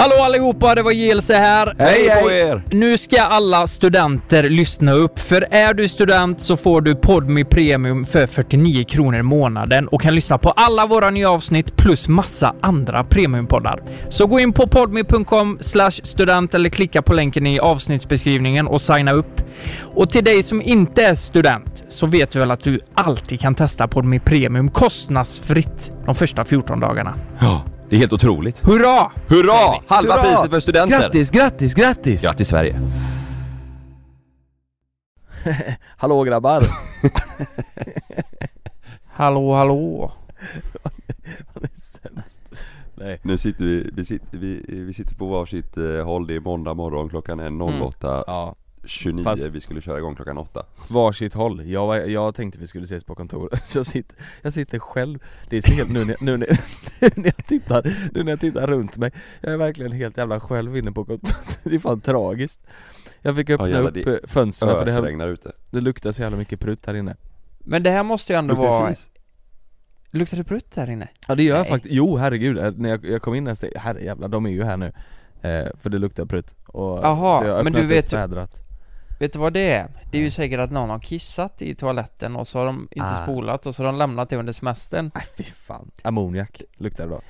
[0.00, 1.74] Hallå allihopa, det var Gilse här.
[1.78, 2.62] Hej på er!
[2.70, 8.04] Nu ska alla studenter lyssna upp, för är du student så får du Podmi Premium
[8.04, 12.54] för 49 kronor i månaden och kan lyssna på alla våra nya avsnitt plus massa
[12.60, 13.82] andra premiumpoddar.
[14.08, 15.58] Så gå in på podmi.com
[16.02, 19.42] student eller klicka på länken i avsnittsbeskrivningen och signa upp.
[19.94, 23.54] Och till dig som inte är student så vet du väl att du alltid kan
[23.54, 27.14] testa Podmi Premium kostnadsfritt de första 14 dagarna.
[27.40, 28.58] Ja, det är helt otroligt.
[28.58, 29.12] Hurra!
[29.26, 29.80] Hurra!
[29.86, 30.22] Halva Hurra!
[30.22, 31.00] priset för studenter!
[31.00, 32.22] Grattis, grattis, grattis!
[32.22, 32.80] Grattis Sverige!
[35.96, 36.62] Hallå grabbar!
[39.12, 40.12] Hallå, hallå.
[41.54, 42.42] Han är sämst.
[42.94, 43.20] Nej.
[43.22, 46.74] Nu sitter vi, vi sitter, vi, vi sitter på varsitt eh, håll, det är måndag
[46.74, 48.56] morgon, klockan är 08.29, Ja,
[49.24, 51.66] Fast- vi skulle köra igång klockan 8 varsitt håll.
[51.66, 53.74] Jag, var- jag tänkte vi skulle ses på kontoret.
[53.74, 55.18] Jag sitter, jag sitter själv.
[55.48, 56.48] Det är så helt nu när, nu, när,
[57.00, 59.12] nu när jag tittar, nu när jag tittar runt mig.
[59.40, 61.58] Jag är verkligen helt jävla själv inne på kontoret.
[61.64, 62.60] Det är fan tragiskt.
[63.22, 66.60] Jag fick öppna jävlar, upp fönstren för det, här, ute det luktar så jävla mycket
[66.60, 67.16] prutt här inne.
[67.58, 68.88] Men det här måste ju ändå Luktar vara...
[68.88, 69.10] fis?
[70.10, 71.08] Luktar det prutt här inne?
[71.28, 74.28] Ja det gör jag faktiskt, jo herregud, Eh, när jag, jag kom in nästa, herrejävlar
[74.28, 74.86] de är ju här nu
[75.42, 78.12] eh, För det luktar prutt och, Jaha, så jag har men du vet
[79.20, 79.88] Vet du vad det är?
[80.10, 83.06] Det är ju säkert att någon har kissat i toaletten och så har de inte
[83.06, 83.22] Ah.
[83.22, 85.10] spolat och så har de lämnat det under semestern.
[85.14, 87.20] Nej fy fan, ammoniak luktar det då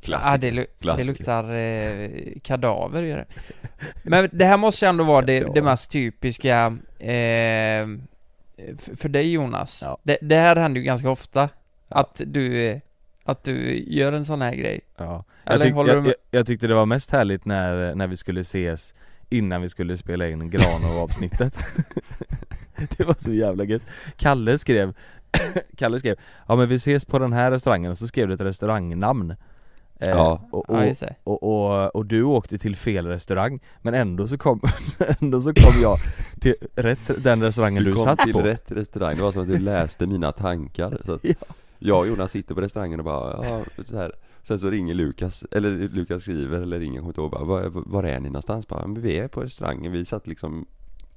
[0.00, 0.34] Klassiker.
[0.34, 1.06] Ah, det, lu- det Klassiker.
[1.08, 3.26] luktar eh, kadaver gör det.
[4.02, 7.08] Men det här måste ju ändå vara det, det mest typiska eh,
[7.82, 9.82] f- för dig Jonas.
[9.84, 9.98] Ja.
[10.02, 11.48] Det, det här händer ju ganska ofta.
[11.88, 12.78] Att du, eh,
[13.24, 14.80] att du gör en sån här grej.
[14.96, 16.14] Ja, Eller jag, tyck, håller du jag, med?
[16.30, 18.94] jag, jag tyckte det var mest härligt när, när vi skulle ses
[19.30, 21.58] innan vi skulle spela in Granov-avsnittet
[22.96, 23.82] Det var så jävla gött
[24.16, 24.94] Kalle skrev
[25.76, 26.16] Kalle skrev
[26.48, 29.34] Ja men vi ses på den här restaurangen och så skrev du ett restaurangnamn
[30.00, 30.42] Eh, Ja.
[30.50, 31.14] och, Ja, och, just det.
[31.24, 34.60] och, och, och du åkte till fel restaurang Men ändå så kom,
[35.20, 35.98] ändå så kom jag
[36.40, 39.42] till rätt, den restaurangen du, Du kom satt till på rätt restaurang, det var som
[39.42, 41.34] att du läste mina tankar så att Ja.
[41.78, 44.12] Jag och Jonas sitter på restaurangen och bara, ja, så här.
[44.42, 48.04] Sen så ringer Lukas, eller Lukas skriver eller ringer, kommer inte ihåg, bara, var, var
[48.04, 48.68] är ni någonstans?
[48.68, 50.66] Bara, vi är på restaurangen, vi satt liksom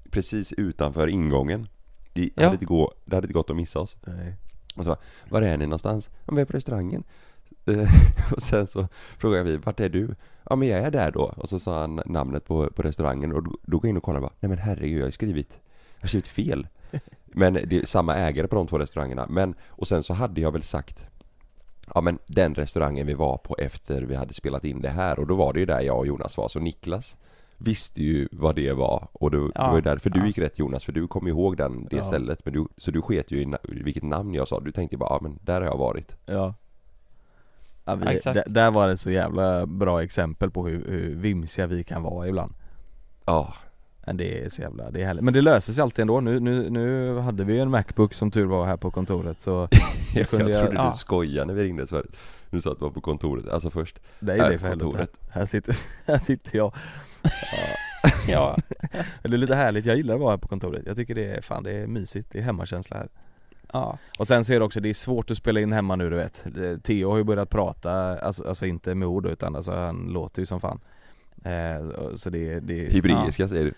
[0.10, 1.68] precis utanför ingången
[2.14, 2.44] Det, Ja.
[2.44, 4.36] hade, inte gå, det hade inte gått att missa oss Nej.
[4.76, 5.00] Och så bara,
[5.30, 6.10] var är ni någonstans?
[6.26, 7.04] Ja, vi är på restaurangen
[7.66, 7.90] Eh,
[8.36, 8.88] Och sen så
[9.18, 10.16] frågade vi, vart är du?
[10.50, 13.44] Ja men jag är där då Och så sa han namnet på, på restaurangen och
[13.44, 15.60] då, då går jag in och kollar och bara, nej men herregud jag har skrivit
[15.96, 16.68] Jag har skrivit fel
[17.26, 20.52] Men det är samma ägare på de två restaurangerna Men, och sen så hade jag
[20.52, 21.06] väl sagt
[21.96, 25.28] Ja men den restaurangen vi var på efter vi hade spelat in det här och
[25.28, 26.48] då var det ju där jag och Jonas var.
[26.48, 27.18] Så Niklas
[27.58, 30.26] Visste ju vad det var och då, Ja, det var ju därför du ja.
[30.26, 32.04] gick rätt Jonas för du kom ihåg den, det Ja.
[32.04, 32.46] stället.
[32.46, 35.10] Men du, Så du sket ju i na- vilket namn jag sa, du tänkte bara
[35.14, 36.16] ja men där har jag varit.
[36.26, 36.54] Ja,
[37.86, 38.40] ja, vi, Ja, exakt.
[38.54, 42.54] där, var det så jävla bra exempel på hur, hur vimsiga vi kan vara ibland.
[43.26, 43.54] Ja,
[44.06, 45.24] det är så jävla, det är härligt.
[45.24, 46.20] Men det löser sig alltid ändå.
[46.22, 49.68] Nu, nu, nu hade vi ju en Macbook som tur var här på kontoret så
[50.16, 50.90] jag, kunde jag- trodde ja.
[50.92, 52.04] du skojade när vi ringde så
[52.50, 54.68] Du sa att du var på kontoret, alltså först Nej Här det är på för
[54.68, 55.18] helvete.
[55.32, 55.76] Här sitter,
[56.08, 56.74] här sitter jag.
[58.28, 58.58] Ja.
[59.24, 60.84] Det är lite härligt, jag gillar att vara här på kontoret.
[60.86, 63.08] Jag tycker det är, fan det är mysigt, det är hemmakänsla här.
[63.74, 63.98] ja.
[64.20, 66.16] Och sen så är det också, det är svårt att spela in hemma nu du
[66.16, 66.46] vet.
[66.84, 70.46] Theo har ju börjat prata, alltså, alltså inte med ord utan alltså han låter ju
[70.46, 70.80] som fan.
[71.44, 73.76] Eh, så det, det Hebreiska säger du Du-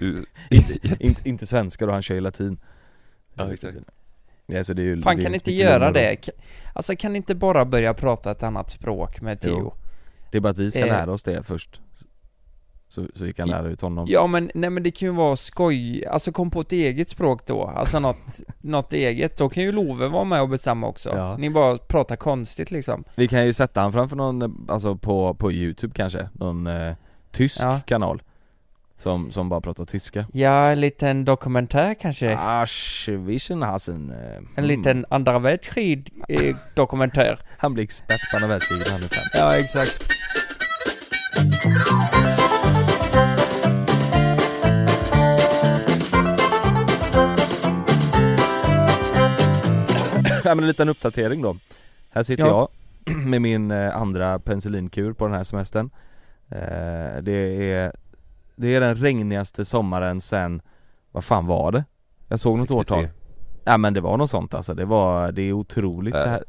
[0.50, 2.58] inte, inte, inte svenska då, han kör ju latin.
[3.34, 3.76] Ja exakt
[4.46, 6.14] Ja, så det är ju, Fan det är kan inte göra det?
[6.22, 6.30] Ka-
[6.72, 9.74] Alltså kan inte bara börja prata ett annat språk med Theo?
[10.30, 10.86] Det är bara att vi ska Eh.
[10.86, 11.80] lära oss det först
[12.88, 15.36] Så, så vi kan lära ut honom Ja men, nej men det kan ju vara
[15.36, 19.72] skoj, alltså kom på ett eget språk då, alltså något, något eget, då kan ju
[19.72, 21.08] Love vara med och bestämma också.
[21.16, 21.36] Ja.
[21.36, 23.04] Ni bara pratar konstigt liksom.
[23.14, 26.94] Vi kan ju sätta han framför någon, alltså på, på youtube kanske, någon eh,
[27.32, 27.80] tysk Ja.
[27.86, 28.22] kanal
[28.98, 32.36] som, som bara pratar tyska Ja, en liten dokumentär kanske?
[32.38, 34.66] Asch, Visionhasen eh, En mm.
[34.66, 37.38] liten andra världskrig eh, dokumentär.
[37.58, 40.12] Han blir expert på andra världskriget han är fem Ja, exakt.
[50.44, 51.56] Ja men en liten uppdatering då
[52.10, 52.68] Här sitter Ja.
[53.06, 55.90] jag med min eh, andra penicillinkur på den här semestern
[56.50, 57.32] eh, Det
[57.72, 57.92] är
[58.60, 60.62] Det är den regnigaste sommaren sen
[61.12, 61.84] Vad fan var det?
[62.28, 62.80] Jag såg något 63.
[62.96, 63.08] årtal
[63.64, 66.22] Ja men det var något sånt alltså, det var, det är otroligt Äh.
[66.22, 66.44] så här,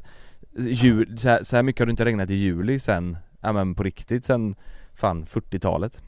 [0.58, 3.76] jul, så, här, så här mycket har det inte regnat i juli sen, ja men
[3.76, 4.56] på riktigt sen
[4.94, 6.02] Fan 40-talet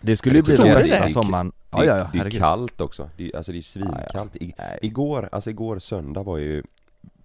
[0.00, 1.10] Det skulle ju bli den bästa det?
[1.10, 3.92] sommaren det, ja ja, det är kallt också, det är, alltså det är Ja, ja.
[4.00, 4.54] svinkallt I.
[4.82, 6.62] Igår, alltså igår söndag var ju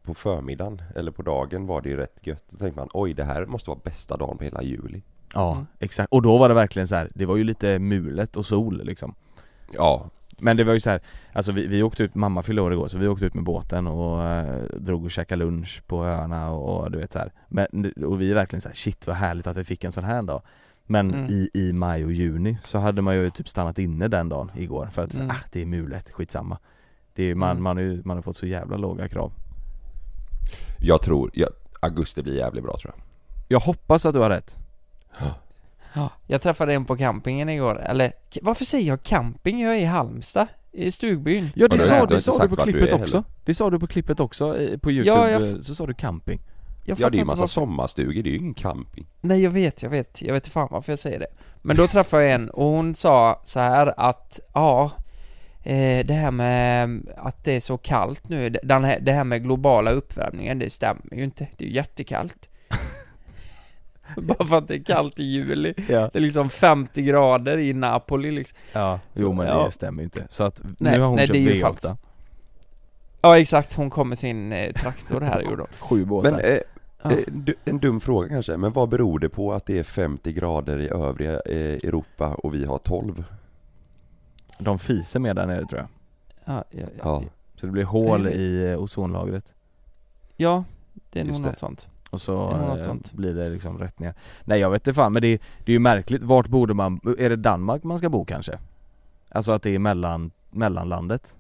[0.04, 3.24] På förmiddagen, eller på dagen var det ju rätt gött Då tänkte man, oj det
[3.24, 5.01] här måste vara bästa dagen på hela juli
[5.33, 5.65] Ja, Mm.
[5.80, 6.12] exakt.
[6.12, 7.09] Och då var det verkligen så här.
[7.15, 9.15] det var ju lite mulet och sol liksom
[9.74, 10.09] Ja,
[10.39, 11.01] Men det var ju så här,
[11.33, 13.88] alltså vi, vi åkte ut, mamma fyllde år igår så vi åkte ut med båten
[13.88, 17.31] och eh, drog och käkade lunch på öarna och, och du vet så här.
[17.50, 20.03] Men, och vi är verkligen så här, shit vad härligt att vi fick en sån
[20.03, 20.41] här dag
[20.85, 21.25] Men Mm.
[21.30, 24.85] i, i maj och juni så hade man ju typ stannat inne den dagen igår
[24.91, 25.30] för att Mm.
[25.30, 26.57] ah, det är mulet, skitsamma
[27.13, 27.63] det är, man, Mm.
[27.63, 29.31] man, har ju, man har fått så jävla låga krav
[30.80, 31.47] jag tror, ja,
[31.80, 33.03] augusti blir jävligt bra tror jag
[33.47, 34.57] Jag hoppas att du har rätt
[35.95, 38.12] Ja, jag träffade en på campingen igår, eller
[38.42, 39.62] varför säger jag camping?
[39.62, 41.50] Jag är i Halmstad, i stugbyn.
[41.56, 43.18] Ja det du- sa, du det sa du på du klippet är också.
[43.18, 43.30] heller.
[43.45, 45.94] Det sa du på klippet också eh, på youtube, Ja, jag eh, så sa du
[45.94, 46.39] camping.
[46.86, 49.06] Jag Ja det är ju inte massa varför- sommarstugor, det är ju ingen camping.
[49.21, 51.27] Nej jag vet, jag vet, jag vet fan varför jag säger det.
[51.62, 54.92] Men då träffade jag en och hon sa så här att, ja
[55.63, 59.44] eh, Det här med att det är så kallt nu, den här, det här med
[59.44, 61.48] globala uppvärmningen, det stämmer ju inte.
[61.57, 62.50] Det är ju jättekallt
[64.21, 67.74] Bara för att det är kallt i juli Ja, Det är liksom 50 grader i
[67.74, 69.00] Napoli liksom ja.
[69.13, 69.65] jo men Ja.
[69.65, 71.62] det stämmer ju inte Så att Nej, nu har hon nej, köpt det är ju
[71.62, 71.86] V8 falskt.
[73.21, 76.57] Ja exakt, hon kom med sin eh, traktor här gjorde hon Sju båtar Men eh,
[77.04, 77.12] Ja.
[77.12, 80.80] eh, en dum fråga kanske, men vad beror det på att det är 50 grader
[80.80, 83.24] i övriga eh, Europa och vi har 12?
[84.57, 85.88] De fiser med där nere tror jag
[86.56, 87.01] Ja, ja, ja.
[87.04, 87.24] Ja,
[87.59, 89.45] Så det blir hål det- i eh, ozonlagret
[90.38, 90.63] ja
[91.09, 91.50] det är nog Just det.
[91.50, 93.13] något sånt Och så eh, sånt.
[93.13, 94.13] blir det liksom rätt ner
[94.44, 97.30] Nej jag vet inte fan men det, det är ju märkligt, vart borde man, är
[97.30, 98.60] det Danmark man ska bo kanske?
[99.30, 101.36] Alltså att det är mellan, mellanlandet?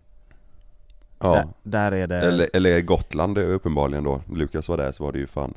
[1.19, 1.33] ja.
[1.33, 5.19] Där, där är det, Eller, eller Gotland uppenbarligen då, Lukas var där så var det
[5.19, 5.53] ju fan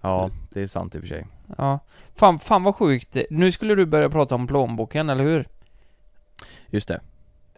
[0.00, 1.26] ja det är sant i och för sig
[1.58, 1.78] Ja,
[2.14, 3.16] fan, fan vad sjukt.
[3.30, 5.46] Nu skulle du börja prata om plånboken, eller hur?
[6.66, 7.00] Just det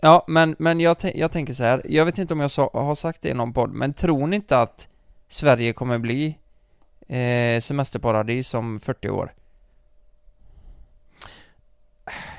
[0.01, 1.83] Ja, men, men jag, jag tänker så här.
[1.85, 4.37] jag vet inte om jag sa, har sagt det i någon podd, men tror ni
[4.37, 4.89] inte att
[5.29, 6.39] Sverige kommer bli
[7.09, 9.35] eh, semesterparadis om 40 år?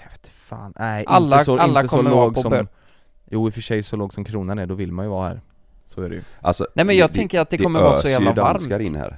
[0.04, 2.50] Jag vet fan, nej Alla- inte så, alla inte så kommer vara låg på som
[2.52, 2.68] bör-
[3.32, 5.28] Jo i och för sig så låg som kronan är, då vill man ju vara
[5.28, 5.42] här.
[5.86, 6.22] Så är det ju.
[6.42, 8.88] Alltså, Nej, men jag tänker att det kommer vara så jävla öser ju danskar varmt.
[8.90, 9.18] in här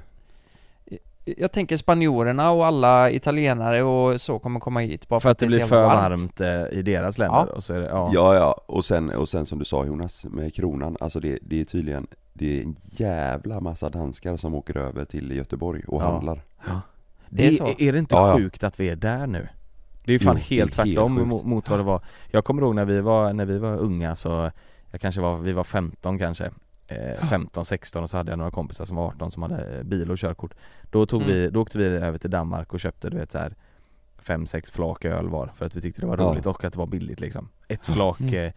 [1.37, 5.45] Jag tänker spanjorerna och alla italienare och så kommer komma hit bara För att det
[5.45, 7.55] är blir för jävla varmt, eh, i deras länder Ja.
[7.55, 10.25] och så är det, ja, Ja ja, och sen, och sen som du sa Jonas
[10.25, 14.77] med kronan, alltså det, det är tydligen Det är en jävla massa danskar som åker
[14.77, 16.05] över till Göteborg och Ja.
[16.11, 16.41] handlar
[17.29, 17.67] Det är är, så.
[17.77, 18.37] är det inte Ja, ja.
[18.37, 19.47] sjukt att vi är där nu?
[20.05, 22.01] Det är ju fan Jo, det helt tvärtom mot, mot vad det var
[22.31, 24.51] Jag kommer ihåg när vi var, när vi var unga så
[24.91, 26.51] Jag kanske var, vi var 15 kanske
[26.87, 29.83] eh, 15, 16 och så hade jag några kompisar som var 18 som hade eh,
[29.83, 30.53] bil och körkort
[30.91, 31.33] Då tog Mm.
[31.33, 33.55] vi, då åkte vi över till Danmark och köpte du vet så här
[34.17, 36.23] fem sex flak öl var för att vi tyckte det var Ja.
[36.23, 38.33] roligt och att det var billigt liksom Ett flak Mm.
[38.45, 38.51] eh,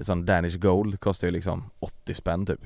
[0.00, 2.60] sån Danish Gold kostar ju liksom 80 spänn typ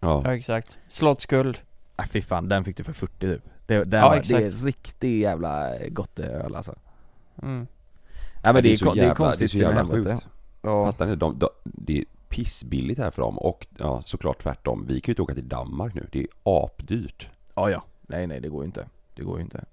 [0.00, 0.78] Ja, Ja, exakt.
[0.88, 1.58] Slottsguld.
[1.98, 4.42] Äh, fy fan, den fick du för 40 typ Det, det, Ja, var, exakt.
[4.42, 6.74] det är riktigt jävla gott öl alltså
[7.42, 7.66] Mm.
[8.44, 10.26] Nej men det, är, så kon- det är jävla- konstigt det är så jävla sjukt
[10.62, 11.16] Ja, Fattar ni?
[11.16, 12.04] De, de, det är
[12.34, 13.38] pissbilligt här för dem.
[13.38, 14.84] Och ja, såklart tvärtom.
[14.88, 17.28] Vi kan ju inte åka till Danmark nu, det är apdyrt.
[17.54, 17.82] Ja, ja.
[18.02, 18.86] Nej nej det går ju inte.
[19.14, 19.64] Det går ju inte.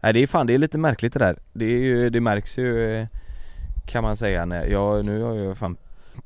[0.00, 1.38] Nej det är fan, det är lite märkligt det där.
[1.52, 3.06] Det är ju, det märks ju eh,
[3.86, 5.76] Kan man säga när, jag, nu har jag fan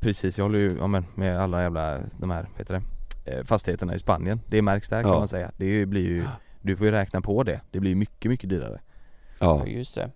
[0.00, 2.82] Precis, jag håller ju ja, men med alla jävla, de här, vad heter
[3.25, 3.32] det?
[3.32, 4.40] eh, Fastigheterna i Spanien.
[4.46, 5.18] Det märks där kan Ja.
[5.18, 5.50] man säga.
[5.56, 6.25] Det ju- blir ju
[6.60, 7.60] Du får ju räkna på det.
[7.70, 8.80] Det blir ju mycket, mycket dyrare.
[9.38, 10.11] Ja, Ja, just det.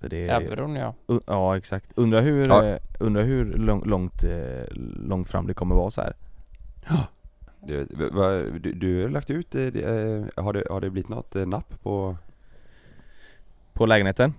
[0.00, 0.94] Det är, Euron ja.
[1.26, 2.64] Ja exakt, undrar hur, Ja.
[2.64, 4.64] eh, undrar hur lång, långt, eh,
[4.96, 6.14] långt fram det kommer vara så här.
[7.60, 9.62] du, v- va, du, du har lagt ut, eh,
[10.36, 12.16] har, det, har det blivit något napp på
[13.72, 14.34] På lägenheten?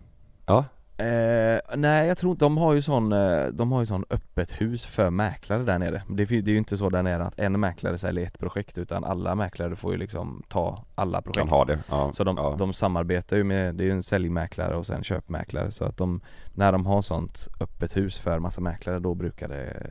[0.46, 0.66] Ja,
[1.00, 4.62] Eh, nej jag tror inte, de har ju sån, eh, de har ju sån öppet
[4.62, 6.02] hus för mäklare där nere.
[6.10, 9.04] Det, det är ju inte så där nere att en mäklare säljer ett projekt utan
[9.04, 11.40] alla mäklare får ju liksom ta alla projekt.
[11.40, 12.56] Kan ha det ja, Så de, ja.
[12.60, 15.72] de samarbetar ju med, det är ju en säljmäklare och sen köpmäklare.
[15.72, 16.22] Så att de
[16.54, 19.88] När de har sånt öppet hus för massa mäklare då brukar det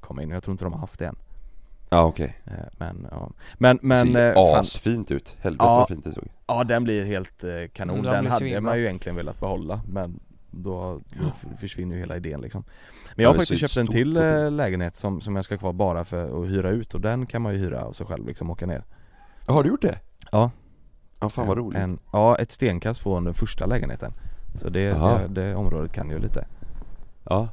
[0.00, 0.30] komma in.
[0.30, 1.16] Jag tror inte de har haft det än.
[1.90, 3.30] Ja okej, eh, Men ja.
[3.54, 5.76] Men, men ser eh, asfint ut, helvete Ja.
[5.78, 8.60] vad fint det såg Ja den blir helt eh, kanon, den den hade svinbra.
[8.60, 10.20] man ju egentligen velat behålla men
[10.62, 12.64] då, då försvinner ju hela idén liksom.
[13.16, 15.72] Men jag har Ja, faktiskt köpt en till eh, lägenhet som, som jag ska kvar
[15.72, 18.50] bara för att hyra ut och den kan man ju hyra av sig själv liksom
[18.50, 18.84] åka ner.
[19.46, 19.98] Har du gjort det?
[20.32, 20.50] Ja.
[21.20, 21.80] Ja fan vad roligt.
[21.80, 24.12] En, Ja ett stenkast från den första lägenheten.
[24.54, 26.46] Så det, det, det området kan ju lite.
[27.24, 27.48] Ja,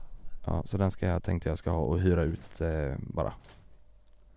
[0.45, 3.33] Ja så den ska jag, tänkte jag ska ha och hyra ut eh, bara.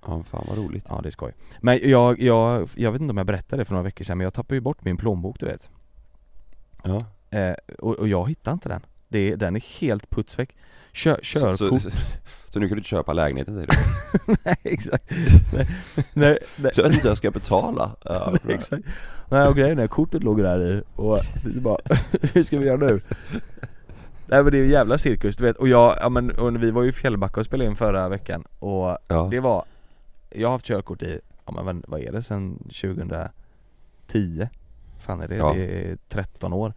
[0.06, 0.86] Ja fan vad roligt.
[0.88, 1.32] Ja det är skoj.
[1.60, 4.24] Men jag, jag, jag vet inte om jag berättade det för några veckor sedan men
[4.24, 5.70] jag tappade ju bort min plånbok du vet.
[6.82, 7.00] Ja,
[7.34, 10.56] eh, och, och jag hittade inte den det, den är helt putsväck
[10.92, 11.90] Kör, Så, Körkort, så,
[12.48, 14.34] så nu kan du inte köpa lägenheten säger du?
[14.44, 15.10] nej exakt
[15.52, 15.66] nej,
[16.12, 18.84] nej, nej, Så jag vet inte hur jag ska betala ja, nej, exakt
[19.28, 21.20] Nej och grejen är, kortet låg där i och
[21.62, 21.78] bara,
[22.32, 23.00] hur ska vi göra nu?
[24.26, 26.70] Nej men det är ju jävla cirkus du vet, och jag, ja men och vi
[26.70, 29.28] var ju i Fjällbacka och spelade in förra veckan och ja.
[29.30, 29.64] det var
[30.30, 34.48] Jag har haft körkort i, ja men vad- vad är det sen 2010?
[35.00, 35.36] Fan är det?
[35.36, 35.52] Ja.
[35.54, 36.74] Det är 13 år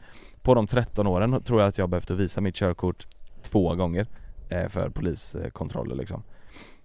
[0.47, 3.07] På de 13 åren tror jag att jag behövt visa mitt körkort
[3.43, 4.07] två gånger
[4.49, 6.23] eh, För poliskontroller liksom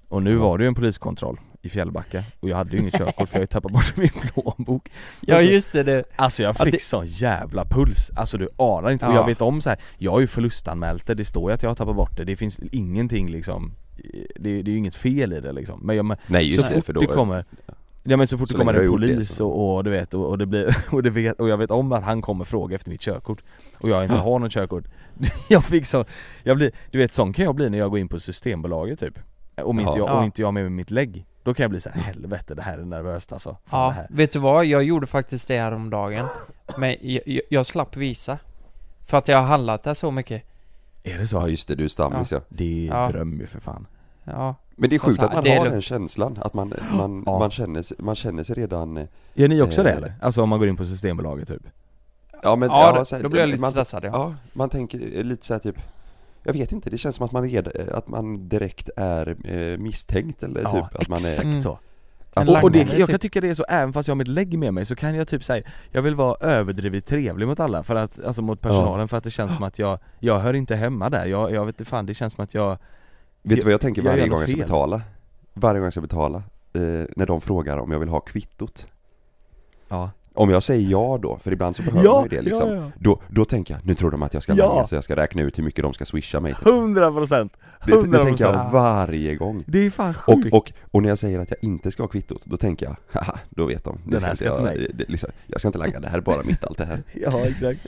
[0.09, 0.38] Och nu Ja.
[0.40, 3.42] var det ju en poliskontroll i Fjällbacka och jag hade ju inget körkort för jag
[3.42, 4.90] har tappat bort min plånbok
[5.21, 6.04] Ja Alltså, just det, det.
[6.16, 9.16] Alltså jag Ja, fick det- sån jävla puls, alltså du anar inte, och Ja.
[9.16, 9.78] jag vet om så här.
[9.99, 12.37] jag har ju förlustanmält det, det står ju att jag har tappat bort det, det
[12.37, 13.73] finns ingenting liksom
[14.37, 16.69] Det, det är ju inget fel i det liksom, men, jag, men Nej just så
[16.69, 17.45] det, fort för då det kommer
[18.04, 20.14] Ja men så fort Så det kommer en det, polis så- och, och du vet,
[20.14, 22.75] och, och det blir, och, det vet, och jag vet om att han kommer fråga
[22.76, 23.42] efter mitt körkort
[23.80, 24.85] Och jag inte har något körkort
[25.49, 26.04] Jag fick så,
[26.42, 29.18] jag blir, du vet sån kan jag bli när jag går in på systembolaget typ
[29.62, 29.99] Om inte Ja.
[29.99, 30.12] jag, Ja.
[30.18, 32.54] om inte jag har med mig mitt lägg Då kan jag bli så här, helvete
[32.54, 34.06] det här är nervöst alltså Fan, det Ja, här.
[34.11, 34.64] vet du vad?
[34.66, 36.26] Jag gjorde faktiskt det här om dagen
[36.78, 38.38] Men jag, jag, jag slapp visa
[39.06, 40.42] För att jag har handlat där så mycket
[41.02, 41.37] Är det så?
[41.37, 42.40] Ja just det, du är stammis ja.
[42.49, 43.09] Det är Ja.
[43.12, 43.87] dröm ju för fan
[44.25, 47.38] Ja, Men det är sjukt att man det har den känslan, att man, man, Ja.
[47.38, 49.97] man, känner, sig- man känner sig redan eh, Gör ni också det Eh.
[49.97, 50.14] eller?
[50.21, 51.62] Alltså om man går in på systembolaget typ?
[52.43, 54.11] Ja men, ja, då, så här, då blir jag lite man, stressad ja.
[54.12, 55.76] Ja, man tänker eh, lite så här typ
[56.43, 60.43] Jag vet inte, det känns som att man, är, att man direkt är eh, misstänkt
[60.43, 61.62] eller Ja, typ att man är exakt Mm.
[61.62, 61.79] så
[62.35, 63.21] En Och, och det, jag kan typ.
[63.21, 65.29] tycka det är så, även fast jag har mitt lägg med mig så kan jag
[65.29, 69.17] typ säga Jag vill vara överdrivet trevlig mot alla, för att, alltså mot personalen för
[69.17, 71.91] att det känns som att jag, jag hör inte hemma där, jag, jag vet inte
[71.91, 72.79] fan, det känns som att jag
[73.42, 74.64] Vet du vad jag tänker jag varje något gång jag ska fel.
[74.66, 75.02] betala?
[75.54, 76.37] Varje gång jag ska betala,
[76.72, 76.82] eh,
[77.16, 78.87] när de frågar om jag vill ha kvittot
[79.88, 82.68] Ja, Om jag säger ja då, för ibland så behöver Ja, man ju det liksom
[82.68, 82.90] ja, ja.
[82.99, 84.68] Då, då tänker jag, nu tror de att jag ska Ja.
[84.68, 86.68] langa så jag ska räkna ut hur mycket de ska swisha mig till.
[86.68, 87.56] 100 procent!
[87.87, 88.72] Det, det tänker jag 100%.
[88.72, 90.54] varje gång Det är fan och, sjukt!
[90.54, 93.38] och, och när jag säger att jag inte ska ha kvittot, då tänker jag, haha,
[93.50, 93.99] då vet de.
[94.06, 94.90] Den här ska inte till jag, mig.
[94.94, 97.02] det, liksom, jag ska inte langa, det här är bara mitt allt det här.
[97.12, 97.80] Ja exakt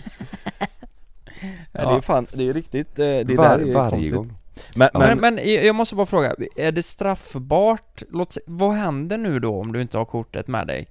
[1.73, 1.91] ja.
[1.91, 4.33] Det är fan, det är riktigt, eh, det Var, där är varje konstigt gång.
[4.77, 4.99] Men, Ja.
[5.01, 8.03] men, Men, jag måste bara fråga, är det straffbart?
[8.11, 10.87] Låt se, vad händer nu då om du inte har kortet med dig?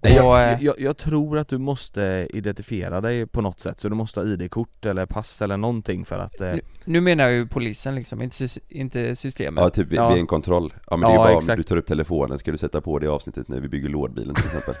[0.00, 3.88] Och, jag, eh, jag, jag tror att du måste identifiera dig på något sätt, så
[3.88, 7.32] du måste ha ID-kort eller pass eller någonting för att eh, nu, nu menar jag
[7.32, 10.08] ju polisen liksom, inte, inte systemet Ja, typ vid, Ja.
[10.08, 10.74] vid en kontroll.
[10.90, 11.56] Ja men det är Ja, bara om exakt.
[11.56, 14.44] du tar upp telefonen, ska du sätta på det avsnittet när vi bygger lådbilen till
[14.46, 14.74] exempel?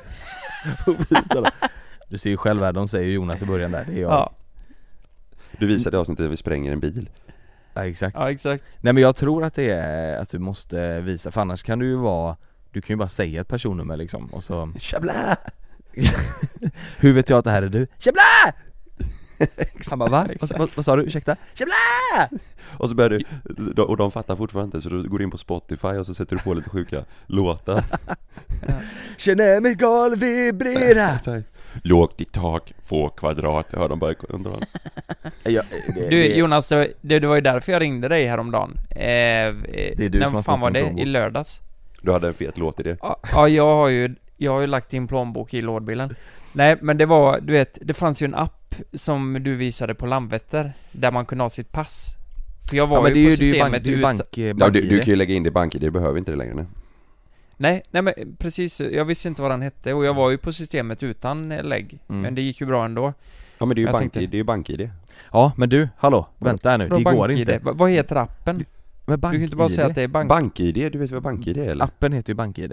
[2.08, 4.10] Du ser ju själv här, de säger ju Jonas i början där, det är jag
[4.12, 4.32] Ja,
[5.58, 7.08] Du visar det avsnittet när vi spränger en bil.
[7.78, 11.30] Ja exakt ja exakt Nej men jag tror att det är att du måste visa,
[11.30, 12.36] för annars kan du ju vara
[12.72, 15.36] Du kan ju bara säga ett personnummer liksom och så Tjabla!
[16.98, 17.86] Hur vet jag att det här är du?
[17.98, 18.22] Tjabla!
[19.90, 20.26] Han bara va?
[20.40, 21.02] Vad, vad, vad sa du?
[21.02, 21.36] Ursäkta?
[21.54, 22.38] Tjabla!
[22.78, 25.88] Och så börjar du, och de fattar fortfarande inte så du går in på Spotify
[25.88, 27.84] och så sätter du på lite sjuka låtar.
[29.16, 31.18] Känner mig galen vibrera
[31.82, 34.60] Lågt i tak, få kvadrat, jag hör dem bara under den.
[35.52, 35.62] ja,
[35.94, 38.70] det, Du det, Jonas, det, var- det, det var ju därför jag ringde dig häromdagen
[38.90, 40.94] eh, Det är du när som har fan var det?
[40.96, 41.60] I lördags?
[42.02, 42.96] Du hade en fet låt i det.
[43.02, 46.14] Ja, ja jag har ju, jag har ju lagt din plånbok i lådbilen
[46.52, 50.06] Nej men det var, du vet, det fanns ju en app som du visade på
[50.06, 52.06] Landvetter Där man kunde ha sitt pass
[52.68, 54.72] För jag var ja, det ju på det systemet bank, det ut- bank, Ja, bank
[54.74, 56.66] du, du kan ju lägga in det i bank du behöver inte det längre nu.
[57.60, 60.52] Nej, nej men precis, jag visste inte vad den hette och jag var ju på
[60.52, 62.20] systemet utan eh, lägg Mm.
[62.22, 63.12] Men det gick ju bra ändå
[63.58, 64.90] Ja men det är ju Jag bank, tänkte- det är ju bank-id.
[65.32, 68.64] Ja men du, hallå, vänta här nu, det går inte Va- Vad heter appen?
[69.06, 70.28] Men Du kan ju inte bara säga att det är bank...
[70.28, 71.84] Bank-id, du vet vad bank-id är eller?
[71.84, 72.72] Appen heter ju BankID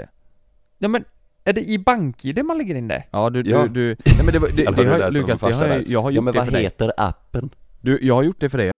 [0.78, 1.04] Ja men,
[1.44, 3.04] är det i BankID man lägger in det?
[3.12, 3.62] Ja du, Ja.
[3.64, 6.02] du, du nej men det, var- det, det det har, Lukas, det har jag, jag
[6.02, 7.50] har gjort det för dig heter appen?
[7.82, 8.72] Du, jag har gjort det för dig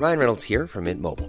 [0.00, 1.28] Ryan Reynolds here from Mint Mobile.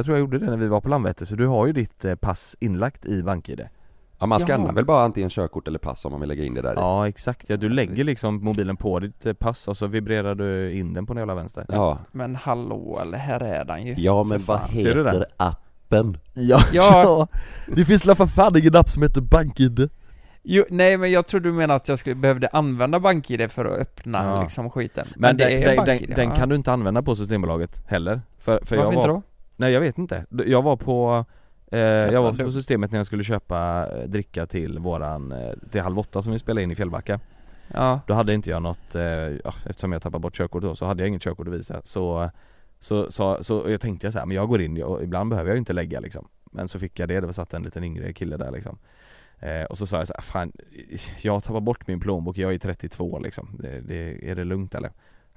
[0.00, 2.04] Jag tror jag gjorde det när vi var på Landvetter, så du har ju ditt
[2.04, 3.60] eh, pass inlagt i BankID
[4.18, 4.46] Ja man Jaha.
[4.46, 6.74] skannar väl bara antingen körkort eller pass om man vill lägga in det där i.
[6.76, 10.72] Ja exakt, ja, du lägger liksom mobilen på ditt eh, pass och så vibrerar du
[10.72, 14.24] in den på den jävla vänster Ja, Men hallå, eller här är den ju ja
[14.24, 15.24] men vad heter den?
[15.36, 16.16] appen?
[16.34, 17.26] Ja, Ja.
[17.66, 19.90] Det finns la för fan ingen app som heter BankID
[20.42, 23.78] Jo, nej men jag trodde du menade att jag skulle, behövde använda BankID för att
[23.80, 24.42] öppna Ja.
[24.42, 27.16] liksom skiten Men, det den, är den, BankID, den, den kan du inte använda på
[27.16, 29.22] Systembolaget heller För, för Varför jag var, inte då?
[29.60, 31.24] Nej jag vet inte, jag var på
[31.72, 35.80] eh, Jag var på systemet när jag skulle köpa eh, dricka till våran, eh, till
[35.80, 37.20] halv åtta som vi spelade in i Fjällbacka.
[37.74, 39.02] Ja, Då hade inte jag något, eh,
[39.44, 41.80] ja, eftersom jag tappade bort körkort då så hade jag inget körkort att visa.
[41.84, 42.30] Så
[42.78, 45.54] Så, så, så jag tänkte så här, men jag går in och ibland behöver jag
[45.54, 46.28] ju inte lägga liksom.
[46.52, 48.78] Men så fick jag det, det var satt en liten yngre kille där liksom.
[49.38, 50.52] Eh, Och så sa jag så här, fan
[51.22, 53.56] Jag tappar bort min plånbok, jag är 32 liksom.
[53.58, 54.90] Det, det, Är det lugnt eller?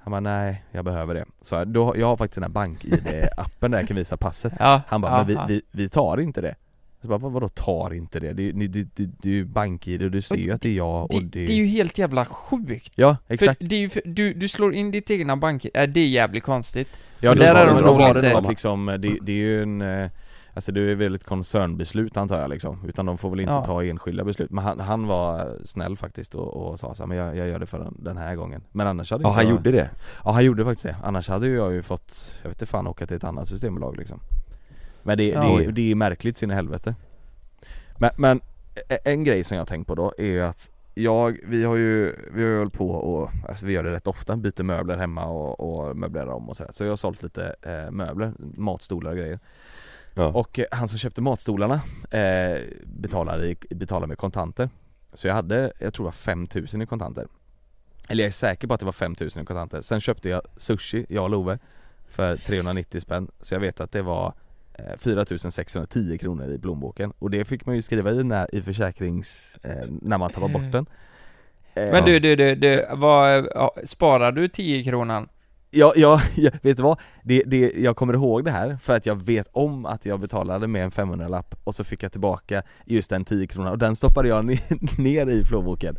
[0.04, 1.24] Han bara nej, jag behöver det.
[1.40, 4.52] Så här, då, jag har faktiskt den här bank-id-appen där jag kan visa passet.
[4.58, 4.82] Ja.
[4.88, 6.54] Han bara, men vi, vi, vi tar inte det.
[7.02, 8.32] Så bara, vad, vadå tar inte det?
[8.32, 10.72] Det, är det, det, det, är ju bank-id och du ser ju att det är
[10.72, 12.92] jag och det, det, är ju helt jävla sjukt.
[12.96, 13.58] Ja, exakt.
[13.58, 16.06] För det är ju för, du, du slår in ditt egna bank äh, det är
[16.06, 16.88] jävligt konstigt.
[17.20, 19.18] Ja, Där då, är var, de då nog var det lite- nog att liksom, det,
[19.22, 20.10] det är ju en eh,
[20.54, 22.84] Alltså det är väl ett koncernbeslut antar jag liksom.
[22.88, 23.64] Utan de får väl inte Ja.
[23.64, 24.50] ta enskilda beslut.
[24.50, 27.58] Men han, han var snäll faktiskt och, och sa så här, men jag, jag gör
[27.58, 28.62] det för den, den här gången.
[28.72, 29.90] Men annars hade Ja han jag, gjorde det.
[30.24, 32.86] Ja han gjorde faktiskt det, annars hade ju jag ju fått Jag vet inte fan
[32.86, 34.20] åka till ett annat systembolag liksom.
[35.02, 35.56] Men det, Ja.
[35.58, 36.94] det, det är märkligt sin i helvete.
[37.98, 38.40] Men, men
[38.88, 41.76] e- en grej som jag har tänkt på då är ju att jag, vi har
[41.76, 44.96] ju, vi har ju hållit på och, alltså vi gör det rätt ofta, byter möbler
[44.96, 46.72] hemma och, och möblerar om och sådär.
[46.72, 49.38] Så jag har sålt lite eh, möbler, matstolar och grejer
[50.14, 51.74] Ja, Och eh, han som köpte matstolarna
[52.10, 54.68] eh, betalade, betalade med kontanter.
[55.12, 57.26] Så jag hade, jag tror det var 5000 i kontanter.
[58.08, 59.80] Eller jag är säker på att det var 5000 i kontanter.
[59.80, 61.58] Sen köpte jag sushi, jag och Love
[62.08, 63.30] För 390 spänn.
[63.40, 64.32] Så jag vet att det var
[64.74, 67.12] eh, 4610 kronor i plånboken.
[67.18, 70.72] Och det fick man ju skriva i när, i försäkrings, eh, när man tappar bort
[70.72, 70.86] den.
[71.74, 75.28] Eh, Men du, du, du, du vad, ja, sparar du 10 kronan?
[75.74, 77.00] Ja, ja, ja, vet du vad?
[77.22, 80.66] Det, det, jag kommer ihåg det här för att jag vet om att jag betalade
[80.66, 84.28] med en 500-lapp och så fick jag tillbaka just den 10 kronan och den stoppade
[84.28, 84.60] jag ner,
[85.02, 85.98] ner i plånboken.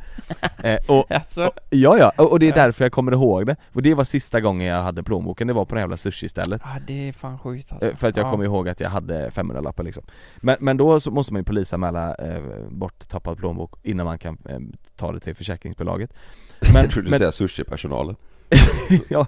[0.63, 3.55] Eh, och, Alltså, och, Ja, ja, och, och det är därför jag kommer ihåg det.
[3.74, 6.79] Och det var sista gången jag hade plånboken, det var på det jävla sushi-stället ja,
[6.88, 7.89] det är fan sjukt alltså.
[7.89, 8.32] eh, För att jag ja.
[8.32, 10.03] kommer ihåg att jag hade 500-lappar liksom.
[10.38, 14.38] Men, men då så måste man ju polisanmäla eh, bort tappad plånbok innan man kan
[14.50, 14.60] eh,
[14.96, 16.13] ta det till försäkringsbolaget.
[16.74, 18.16] Men, jag trodde du men, säga sushi-personalen
[19.10, 19.27] ja,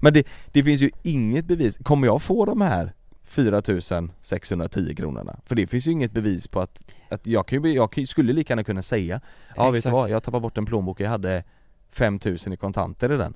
[0.00, 2.92] men det, det finns ju inget bevis, kommer jag få de här
[3.24, 5.40] 4610 kronorna?
[5.46, 8.52] För det finns ju inget bevis på att, att jag, kan ju, jag skulle lika
[8.52, 9.20] gärna kunna säga
[9.56, 11.44] Ja vet du vad, jag tappade bort en plånbok, jag hade
[11.90, 13.34] 5000 i kontanter i den.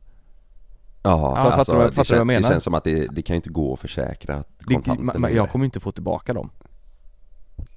[1.03, 2.41] Ja, fattar du vad- det, fattar du vad jag menar?
[2.41, 5.07] det känns som att det, det kan ju inte gå att försäkra att det, kontanten
[5.07, 6.51] men, är men jag kommer inte få tillbaka dem,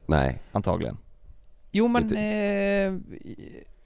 [0.06, 0.98] Nej, antagligen.
[1.72, 2.94] Jo men, eh,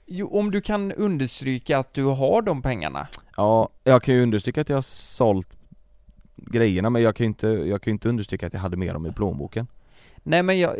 [0.06, 3.08] jo, om du kan understryka att du har de pengarna.
[3.36, 5.48] Ja, jag kan ju understryka att jag har sålt
[6.36, 9.06] grejerna men jag kan ju inte, jag kan inte understryka att jag hade med dem
[9.06, 9.66] i plånboken.
[10.22, 10.76] Nej men jag,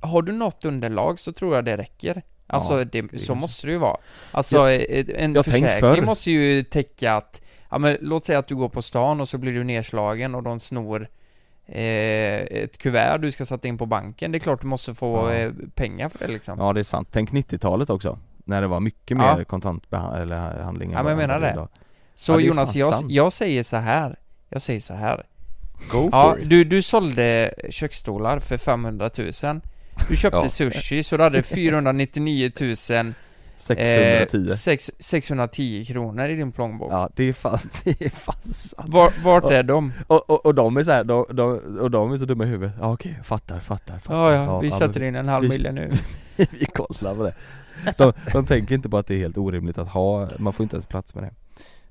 [0.00, 2.22] har du något underlag så tror jag det räcker.
[2.46, 3.96] Alltså Ja, det, det så måste det ju vara.
[4.30, 8.56] Alltså eh, en jag försäkring måste ju täcka att Ja men låt säga att du
[8.56, 11.08] går på stan och så blir du nedslagen och de snor
[11.66, 14.32] eh, ett kuvert du ska sätta in på banken.
[14.32, 15.34] Det är klart du måste få Ja.
[15.34, 16.58] eh, pengar för det liksom.
[16.58, 19.36] Ja det är sant, tänk 90-talet också När det var mycket Ja.
[19.36, 21.50] mer handling än Ja, men jag menar det.
[21.52, 21.68] idag.
[22.14, 23.10] Så Ja, det Jonas, jag, sant.
[23.10, 24.16] jag säger så här.
[24.48, 25.22] Jag säger så här.
[25.92, 26.50] Go Ja, for it.
[26.50, 29.60] du, du sålde köksstolar för 500 000
[30.08, 30.48] Du köpte Ja.
[30.48, 32.76] sushi så du hade 499 000
[33.58, 36.92] 610 eh, sex- 610 kronor i din plånbok.
[36.92, 38.88] Ja det är fan, det är fan sant.
[38.94, 39.92] Var, Vart är de?
[40.06, 42.74] och, och, och de är såhär, de, de, och de är så dumma i huvudet.
[42.80, 44.32] Ja okej, fattar, fattar, fattar.
[44.32, 45.92] Ja, ja, vi men sätter in en halv vi- nu.
[46.36, 47.34] vi, vi kollar på det
[47.98, 50.76] de, de tänker inte på att det är helt orimligt att ha, man får inte
[50.76, 51.30] ens plats med det.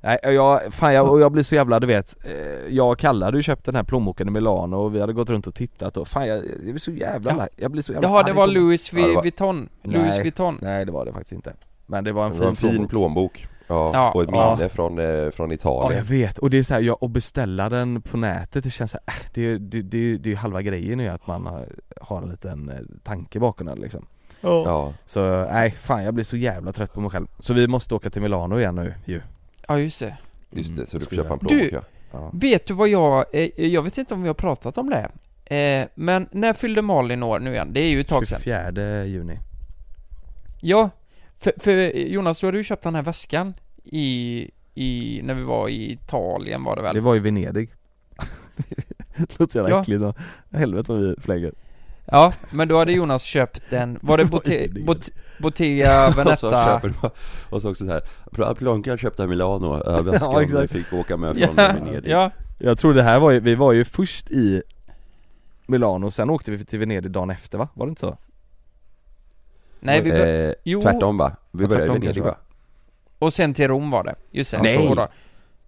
[0.02, 2.34] Nej, och jag, fan jag, och jag blir så jävla, du vet, eh,
[2.76, 5.30] jag och Kalle hade ju köpt den här plånboken i Milano och vi hade gått
[5.30, 7.48] runt och tittat och fan jag, jag blir så jävla Ja.
[7.56, 9.70] jag blir så jävla Jaha, det var Louis Ja, det var- Vuitton.
[9.84, 10.22] Louis Nej.
[10.22, 10.58] Vuitton.
[10.62, 11.54] Nej det var det faktiskt inte.
[11.86, 12.90] Men det var en Det fin, var en fin plånbok.
[12.90, 13.48] plånbok.
[13.68, 14.56] Ja, Ja, och ett ja.
[14.56, 17.10] minne från, eh, från Ja Italien jag vet, och det är så här, ja, och
[17.10, 20.36] beställa den på nätet det känns så här, äh, det, det, det, det är ju
[20.36, 21.66] halva grejen är att man har,
[22.02, 24.06] har en liten eh, tanke bakom den liksom
[24.50, 27.96] Ja, Så nej, fan jag blir så jävla trött på mig själv Så vi måste
[27.96, 29.22] åka till Milano igen nu ju
[29.68, 30.18] Ja just det
[30.52, 31.82] just det, så du får ska köpa en plånbok Du- ja.
[32.12, 32.30] ja.
[32.34, 35.10] Vet du vad jag, eh, jag vet inte om vi har pratat om det
[35.56, 37.70] eh, Men när fyllde Malin år nu igen?
[37.74, 39.40] Det är ju ett tag sedan 24 juni
[40.62, 40.90] Ja,
[41.40, 43.54] för, för Jonas du hade ju köpt den här väskan
[43.84, 46.96] i, i, när vi var i Italien var det väl?
[46.96, 47.74] Det var i Venedig
[49.18, 49.82] Det låter så jävla Ja.
[49.82, 50.14] äckligt då.
[50.52, 51.54] Helvete vad vi flänger
[52.06, 54.84] Ja, men då hade Jonas köpt en, var det Vad är Botte, det?
[54.86, 56.82] Bot, Bottega Veneta?
[57.50, 60.72] och så också så här, "Pl- Plånkan köpte jag i Milano, väskan Ja, exakt.
[60.74, 63.74] fick åka med Ja, från Venedig ja, Jag tror det här var ju, vi var
[63.74, 64.62] ju först i
[65.66, 67.68] Milano, sen åkte vi till Venedig dagen efter va?
[67.74, 68.18] Var det inte så?
[69.80, 70.48] Nej, vi bör...
[70.48, 70.82] eh, jo.
[70.82, 71.36] Tvärtom va?
[71.52, 72.36] Vi Ja, började i Venedig va?
[73.20, 74.16] Och sen till Rom var det.
[74.32, 74.62] Just det.
[74.62, 74.78] Nej.
[74.82, 75.08] Så var det.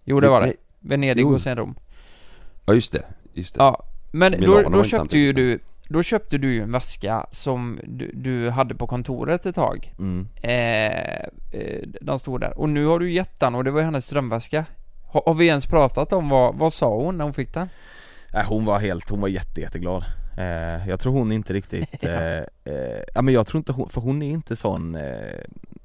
[0.03, 0.53] Jo, det var det.
[0.79, 1.33] Venedig Jo.
[1.33, 1.75] och sen Rom.
[2.65, 3.63] Ja just det, just det.
[3.63, 7.79] Ja, men Milano då, då köpte ju du Då köpte du ju en väska som
[7.83, 10.27] du, du hade på kontoret ett tag mm.
[10.41, 11.15] eh,
[11.61, 14.09] eh, Den stod där, och nu har du gett den och det var ju hennes
[14.09, 14.65] drömväska
[15.11, 17.69] har, har vi ens pratat om vad, vad sa hon när hon fick den?
[18.33, 20.05] Nej, hon var helt, hon var jätte, jätteglad
[20.37, 24.01] eh, Jag tror hon inte riktigt, eh, eh, ja men jag tror inte hon, för
[24.01, 25.41] hon är inte sån eh,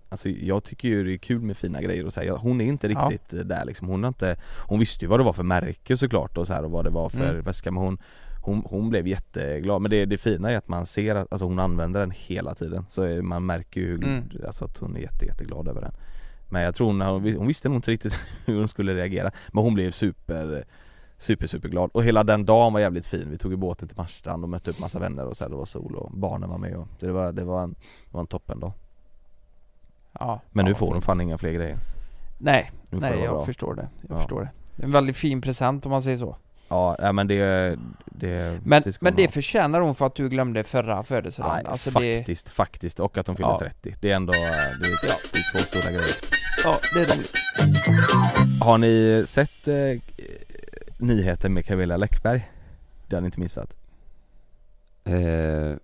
[0.08, 2.28] Alltså jag tycker ju det är kul med fina grejer och så här.
[2.30, 3.10] Hon är inte Ja.
[3.10, 4.36] riktigt eh, där liksom, hon har inte
[4.68, 6.90] Hon visste ju vad det var för märke såklart och så här och vad det
[6.90, 7.42] var för Mm.
[7.42, 7.98] väska men hon
[8.44, 11.59] hon, hon blev jätteglad, men det, det fina är att man ser att alltså hon
[11.59, 12.87] använder den hela tiden.
[12.90, 14.24] Så är- man märker ju Mm.
[14.46, 15.92] alltså att hon är jätte, jätteglad över den.
[16.50, 18.14] Men jag tror hon, hon, visste nog inte riktigt
[18.46, 19.31] hur hon skulle reagera.
[19.52, 20.64] Men hon blev super
[21.16, 21.90] Super superglad.
[21.94, 23.26] Och hela den dagen var jävligt fin.
[23.31, 25.57] Vi tog ju båten till Marstrand och mötte upp massa vänner och så här, det
[25.57, 28.20] var sol och barnen var med och så det var, det var en, det var
[28.20, 28.61] en toppen
[30.20, 31.78] Ja, Men ja, nu vad får hon fan inga fler grejer.
[32.38, 33.44] Nej, nej jag bra.
[33.44, 34.16] förstår det, jag Ja.
[34.18, 34.85] förstår det.
[34.85, 36.37] En väldigt fin present om man säger så
[36.72, 39.30] Ja, ja men det, det Men, det men hon det ha.
[39.32, 43.26] förtjänar hon för att du glömde förra födelsedagen Nej, alltså det, faktiskt, faktiskt och att
[43.26, 43.58] de fyller Ja.
[43.58, 44.38] 30 Det är ändå, det
[44.88, 46.14] är, ja, det är två stora grejer
[46.64, 47.32] Ja, det är roligt
[48.61, 49.74] Har ni sett eh,
[50.98, 52.50] nyheten med Camilla Läckberg?
[53.06, 53.74] Det har ni inte missat?
[55.04, 55.76] Eh,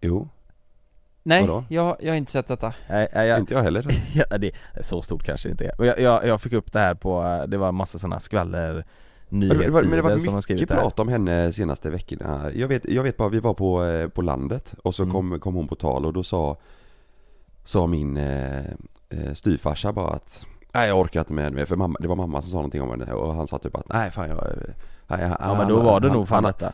[0.00, 0.28] jo,
[1.22, 1.64] Nej, Vadå?
[1.68, 3.86] jag, jag har inte sett detta Nej, nej, jag, inte jag heller.
[4.14, 5.84] ja, det är så stort kanske det inte är.
[5.84, 8.84] Jag, jag, jag fick upp det här på, eh, det var en massa sådana skvaller
[9.30, 12.50] Var, men det nyhetssidor var skrivit mycket prat om henne senaste veckorna.
[12.54, 15.12] Jag vet, jag vet bara, vi var på, eh, på landet och så Mm.
[15.12, 16.56] kom, kom hon på tal och då sa
[17.64, 18.58] Sa min eh,
[19.08, 22.42] eh, styvfarsa bara att Nej jag orkar inte med det, för mamma, det var mamma
[22.42, 24.44] som sa någonting om henne och han sa typ att nej fan jag
[25.06, 26.72] nej, han, Ja men då var det han, nog fan han, detta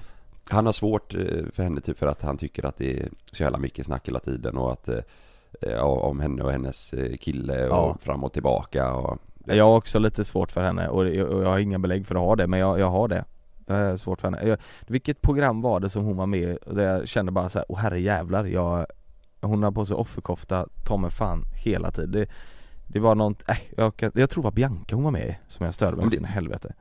[0.48, 1.20] han har svårt eh,
[1.52, 4.20] för henne typ för att han tycker att det är så jävla mycket snack hela
[4.20, 4.98] tiden och att eh,
[5.60, 7.96] ja, om henne och hennes eh, kille och Ja.
[8.00, 9.18] fram och tillbaka och
[9.54, 12.36] Jag har också lite svårt för henne och jag, har inga belägg för att ha
[12.36, 13.24] det men jag, jag har det.
[13.66, 14.48] Jag har svårt för henne.
[14.48, 16.58] Jag, Vilket program var det som hon var med i?
[16.66, 18.86] Där jag kände bara så här, åh herre jävlar jag
[19.40, 22.10] Hon har på sig offerkofta, ta mig fan hela tiden.
[22.12, 22.26] Det,
[22.86, 25.38] det var något, äh, jag, kan, jag tror det var Bianca hon var med i
[25.48, 26.74] som jag störde mig det- in i helvete.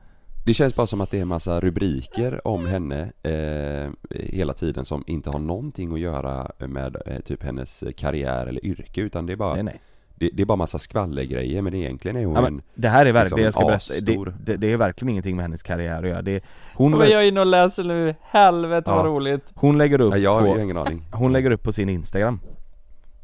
[0.46, 4.84] Det känns bara som att det är en massa rubriker om henne eh, hela tiden
[4.84, 9.32] som inte har någonting att göra med eh, typ hennes karriär eller yrke utan det
[9.32, 9.80] är bara Nej nej
[10.18, 13.06] det, det är bara massa skvallergrejer men egentligen är hon ja, men, en Det här
[13.06, 16.02] är verkligen, jag ska liksom berätta, det, det, det är verkligen ingenting med hennes karriär
[16.02, 16.22] att göra.
[16.22, 19.08] Det, Hon, Men jag är inne och läser nu, helvete vad Ja.
[19.08, 19.52] roligt.
[19.54, 21.02] Hon lägger upp ja, jag på, har ju ingen aning.
[21.12, 22.40] Hon lägger upp på sin instagram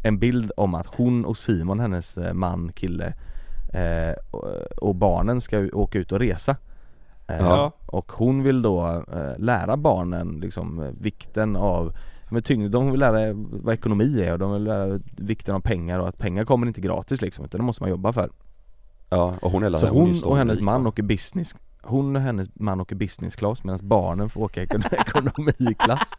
[0.02, 3.14] En bild om att hon och Simon, hennes eh, man, kille
[3.72, 4.38] eh,
[4.81, 6.57] och, barnen ska åka ut och resa.
[7.28, 7.72] Eh, Ja.
[7.87, 11.92] Och hon vill då eh, lära barnen liksom eh, vikten av
[12.33, 15.99] med tyngd, de vill lära vad ekonomi är och de vill lära vikten av pengar
[15.99, 18.31] och att pengar kommer inte gratis liksom utan det måste man jobba för.
[19.11, 22.49] Ja, och hon är Så hon stor och hennes man åker business Hon och hennes
[22.55, 26.11] man åker business class medan barnen får åka ekon- ekonomiklass.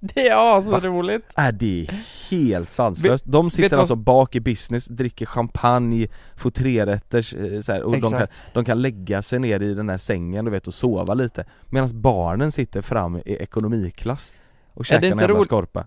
[0.00, 3.24] Det är så roligt Är det är helt sanslöst.
[3.28, 7.82] De sitter du vad- alltså bak i business, dricker champagne, får trerätters eh, så här,
[7.82, 10.74] och de kan, de kan lägga sig ner i den här sängen du vet och
[10.74, 11.44] sova lite.
[11.70, 14.32] Medan barnen sitter fram i ekonomiklass
[14.74, 15.86] och det en inte jävla skorpa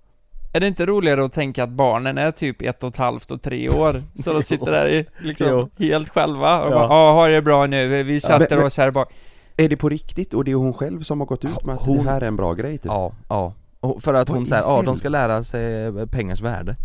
[0.53, 3.41] Är det inte roligare att tänka att barnen är typ ett och ett halvt och
[3.41, 4.03] tre år?
[4.23, 6.75] Så de sitter där i, liksom helt själva och Ja.
[6.75, 9.13] bara ja, har det bra nu, vi sätter men- oss här bak
[9.57, 10.33] Är det på riktigt?
[10.33, 12.27] Och det är hon själv som har gått ut med att Hon- det här är
[12.27, 12.85] en bra grej typ?
[12.85, 16.75] Ja, ja och för att hon säger, ja de ska lära sig eh, pengars värde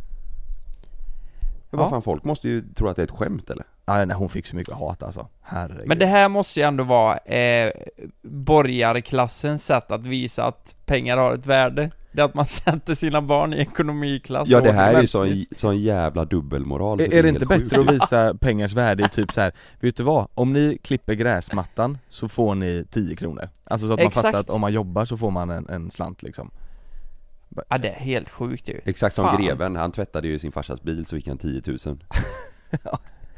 [1.71, 1.91] vad Ja.
[1.91, 3.65] fan, folk måste ju tro att det är ett skämt eller?
[3.87, 6.85] Ja nej, hon fick så mycket hat alltså, herregud Men det här måste ju ändå
[6.85, 7.73] vara eh,
[8.23, 13.23] borgarklassens sätt att visa att pengar har ett värde Det är att man sätter sina
[13.23, 17.23] barn i ekonomiklass Ja det här är ju sån, sån jävla dubbelmoral så Är, är
[17.23, 20.27] det inte bättre att visa pengars värde i typ så här, vet du vad?
[20.35, 24.27] Om ni klipper gräsmattan så får ni 10 kronor Alltså så att man Exakt.
[24.27, 26.51] fattar att om man jobbar så får man en, en slant liksom
[27.69, 29.43] Ja det är helt sjukt ju Exakt som Fan.
[29.43, 31.79] greven, han tvättade ju sin farsas bil så fick han 10 000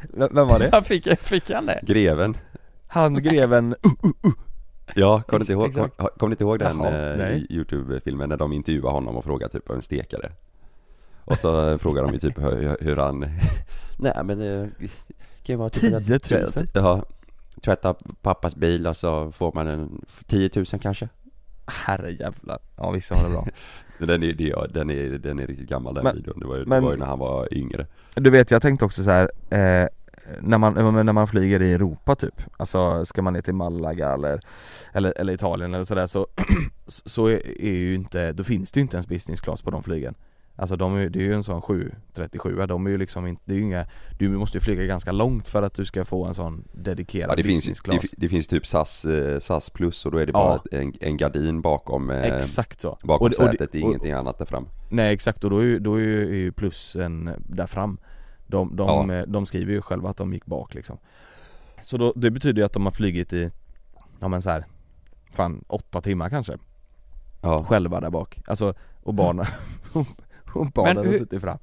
[0.00, 0.68] V- Vem var det?
[0.72, 1.80] Jag fick, fick han det?
[1.82, 2.36] Greven
[2.86, 3.74] Han greven,
[4.94, 7.36] Ja, kom ni inte ihåg, kom, kom ni inte ihåg den Jaha, eh.
[7.50, 10.32] Youtube-filmen när de intervjuar honom och frågar typ en stekare?
[11.24, 13.18] Och så eh, frågar de ju typ hur, hur han
[13.98, 14.70] Nej men det
[15.42, 16.20] kan ju vara typ 10 000?
[16.20, 17.04] tvätt- Ja
[17.64, 21.08] Tvätta pappas bil och så får man en 10 000 kanske?
[21.66, 23.46] herrejävlar Ja vissa har det bra
[24.06, 26.64] Den är, det, den är, den är riktigt gammal den Men- videon, det var, ju,
[26.64, 27.86] men- det var ju när han var yngre.
[28.14, 29.30] Du vet jag tänkte också så här.
[29.50, 29.88] Eh,
[30.40, 30.74] när, man,
[31.06, 32.42] när man flyger i Europa typ.
[32.56, 34.40] Alltså ska man ner till Malaga eller
[34.92, 36.26] Eller, eller Italien eller sådär så
[36.86, 39.82] Så är är ju inte, då finns det ju inte ens business class på de
[39.82, 40.14] flygen
[40.56, 43.52] Alltså de är, det är ju en sån 737 de är ju liksom inte, det
[43.52, 43.86] är ju inga
[44.18, 47.34] Du måste ju flyga ganska långt för att du ska få en sån dedikerad Ja
[47.36, 50.18] det finns, business det, class fi- det finns typ SAS, eh, SAS plus och då
[50.18, 50.38] är det Ja.
[50.38, 52.98] bara ett- en, en gardin bakom, eh, Exakt så.
[53.02, 54.66] bakom Och det- och det- sätet, det är och- ingenting annat där fram.
[54.90, 55.44] Nej exakt.
[55.44, 57.98] Och då är ju, då är ju, plussen där fram.
[58.46, 59.14] De, de, Ja.
[59.16, 60.98] eh, de skriver ju själva att de gick bak liksom.
[61.82, 63.50] Så då, det betyder ju att de har flugit i,
[64.20, 64.64] ja men så här,
[65.30, 66.56] fan åtta timmar kanske.
[67.42, 69.46] Ja, Själva där bak, alltså och barnen,
[70.54, 71.58] och barnen har hur- suttit fram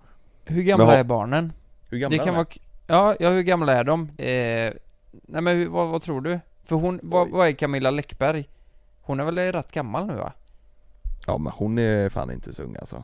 [0.45, 1.53] Hur gamla Men har- är barnen?
[1.89, 2.37] Hur gamla Det är kan de?
[2.37, 2.47] vara...
[2.87, 4.01] Ja, ja, hur gamla är de?
[4.17, 4.73] Eh,
[5.11, 6.39] nej men hur, vad, vad tror du?
[6.63, 8.49] För hon, vad, vad är Camilla Läckberg?
[9.01, 10.33] Hon är väl rätt gammal nu va?
[11.27, 13.03] Ja men hon är fan inte så ung alltså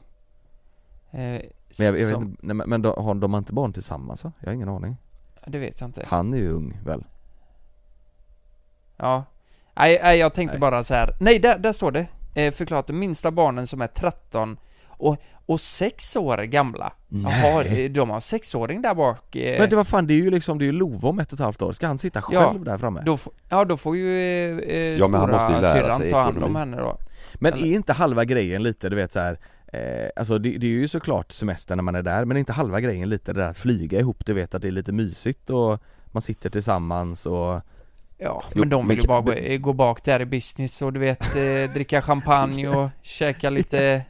[1.12, 1.42] Eh, Men
[1.78, 4.32] jag, jag vet inte, nej, men, men de, har de har inte barn tillsammans va?
[4.40, 4.98] Jag har ingen aning
[5.46, 6.06] Det vet jag inte.
[6.08, 7.04] Han är ju ung väl?
[8.98, 9.24] Ja.
[9.76, 10.62] Nej, nej jag tänkte Nej.
[10.62, 11.16] bara så här.
[11.20, 12.08] Nej, där, där står det.
[12.36, 14.58] Eh, förklarat, de minsta barnen som är 13
[14.98, 16.94] och, och 6 år gamla.
[17.10, 19.36] Jaha, de har sexåring där bak.
[19.36, 21.28] Eh, Men det var fan, det är ju liksom, det är ju Love om ett
[21.34, 23.02] och ett halvt år, ska han sitta Ja, själv där framme?
[23.06, 23.18] då,
[23.50, 24.18] ja, då får ju
[24.60, 26.98] eh, Ja, men han måste ju stora lära syrran sig ta hand om henne då.
[27.34, 29.38] Men Eller- är inte halva grejen lite, du vet så här.
[29.74, 32.54] Eh, alltså det, det är ju såklart semester när man är där, men är inte
[32.54, 35.50] halva grejen lite det där att flyga ihop, du vet att det är lite mysigt
[35.50, 37.62] och man sitter tillsammans och
[38.18, 40.26] Ja, Jo, men de men vill ju kan- bara gå, eh, gå bak där i
[40.26, 44.02] business och du vet, eh, dricka champagne och käka lite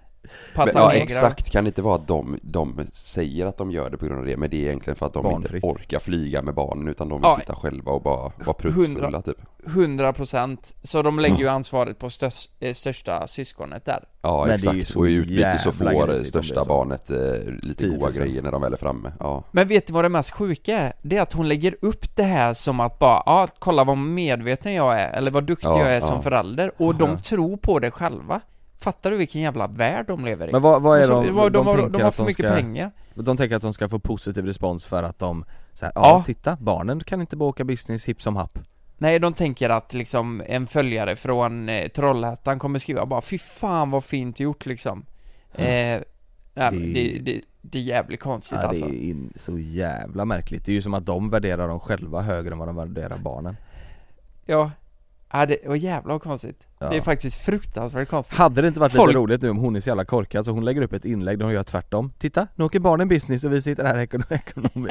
[0.55, 1.03] Men, ja negra.
[1.03, 4.19] exakt, kan det inte vara att de, de säger att de gör det på grund
[4.19, 5.53] av det men det är egentligen för att de Barnfritt.
[5.63, 7.37] inte orkar flyga med barnen utan de vill Ja.
[7.39, 9.21] sitta själva och bara vara pruttfulla Hundra.
[9.21, 14.03] typ 100% Så de lägger ju ansvaret på störs, eh, största syskonet där.
[14.21, 16.69] Ja Men det är ju exakt, och i utbyte så får största så.
[16.69, 17.17] barnet eh,
[17.63, 17.97] lite 10 000.
[17.99, 20.79] goda grejer när de väl är framme Ja, Men vet du vad det mest sjuka
[20.79, 20.93] är?
[21.01, 24.73] Det är att hon lägger upp det här som att bara, ja, kolla vad medveten
[24.73, 26.01] jag är, eller vad duktig Ja, jag är ja.
[26.01, 28.41] som förälder, och de tror på det själva.
[28.85, 30.51] Fattar du vilken jävla värld de lever i?
[30.51, 32.91] Men vad, vad är så- de, vad- de, har, de har för mycket ska, pengar.
[33.13, 36.01] De tänker att de ska få positiv respons för att de så här, ja.
[36.01, 36.23] Ja.
[36.25, 38.59] titta, barnen kan inte bara åka business hipp som happ
[38.97, 43.91] Nej, de tänker att liksom en följare från eh, Trollhättan kommer skriva bara 'Fy fan
[43.91, 45.05] vad fint gjort' liksom.
[45.53, 46.01] Eh, nej,
[46.53, 48.85] Det- det, det, det är jävligt konstigt ja, alltså.
[48.85, 52.51] Det är så jävla märkligt, det är ju som att de värderar dem själva högre
[52.51, 53.57] än vad de värderar barnen
[54.45, 54.71] Ja.
[55.33, 56.67] Ja, det var jävla konstigt.
[56.79, 56.89] Ja.
[56.89, 58.37] Det är faktiskt fruktansvärt konstigt.
[58.37, 60.51] Hade det inte varit Folk- lite roligt nu om hon är så jävla korkad så
[60.51, 63.53] hon lägger upp ett inlägg där hon gör tvärtom Titta, nu åker barnen business och
[63.53, 63.97] vi sitter här
[64.31, 64.89] ekonomi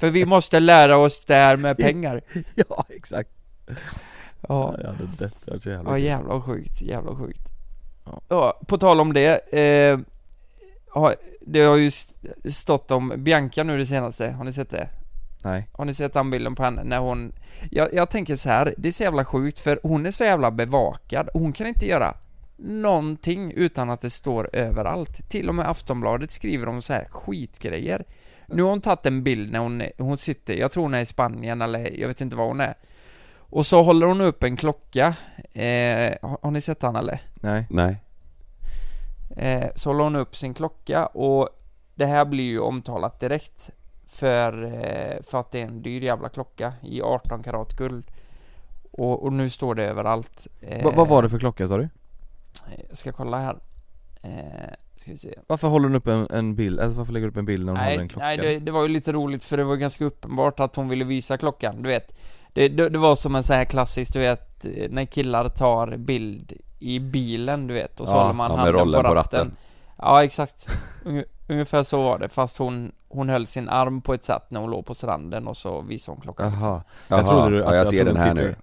[0.00, 2.20] För vi måste lära oss det här med pengar.
[2.68, 3.30] Ja, exakt
[4.48, 4.70] Ja.
[4.70, 7.48] Hade dött, det var så jävla Ja jävla sjukt, jävla sjukt.
[8.04, 8.20] Ja.
[8.28, 9.52] Ja, på tal om det.
[9.58, 9.98] Eh,
[11.46, 14.88] det har ju st- stått om Bianca nu det senaste, har ni sett det?
[15.44, 17.32] Nej Har ni sett den bilden på henne när hon
[17.70, 20.50] jag, jag tänker så här, det är så jävla sjukt för hon är så jävla
[20.50, 22.14] bevakad, hon kan inte göra
[22.56, 25.30] någonting utan att det står överallt.
[25.30, 28.04] Till och med Aftonbladet skriver om så här skitgrejer.
[28.46, 31.06] Nu har hon tagit en bild när hon, hon sitter, jag tror hon är i
[31.06, 32.74] Spanien eller jag vet inte var hon är.
[33.36, 35.06] Och så håller hon upp en klocka,
[35.52, 37.22] eh, har, har ni sett den eller?
[37.34, 37.96] Nej nej
[39.36, 41.48] Eh, så håller hon upp sin klocka och
[41.94, 43.70] det här blir ju omtalat direkt
[44.14, 48.04] för, eh, för att det är en dyr jävla klocka i 18 karat guld.
[48.90, 50.46] Och, och nu står det överallt.
[50.60, 51.88] Eh, Va, Vad var det för klocka sa du?
[52.88, 53.56] Jag ska kolla här.
[54.22, 54.30] Eh,
[54.96, 55.34] ska vi se.
[55.46, 57.72] Varför håller hon upp en, en bild, alltså varför lägger du upp en bild när
[57.72, 58.26] hon håller en Nej, klocka?
[58.26, 61.04] nej det, det var ju lite roligt för det var ganska uppenbart att hon ville
[61.04, 62.14] visa klockan, du vet.
[62.52, 65.96] Det, det, det var som en sån här klassisk, du vet, eh, när killar tar
[65.96, 69.56] bild i bilen, du vet, och så Ja, håller man ja, handen på på ratten.
[70.04, 70.68] Ja, exakt.
[71.04, 74.60] Unge- Ungefär så var det, fast hon, hon höll sin arm på ett sätt när
[74.60, 76.68] hon låg på stranden och så visade hon klockan liksom.
[76.70, 78.54] Jaha, Jaha, jag trodde du ja, jag, ser den här nu.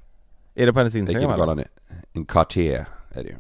[0.56, 1.68] Är det på hennes instagram eller?
[2.14, 3.36] En Cartier är det ju.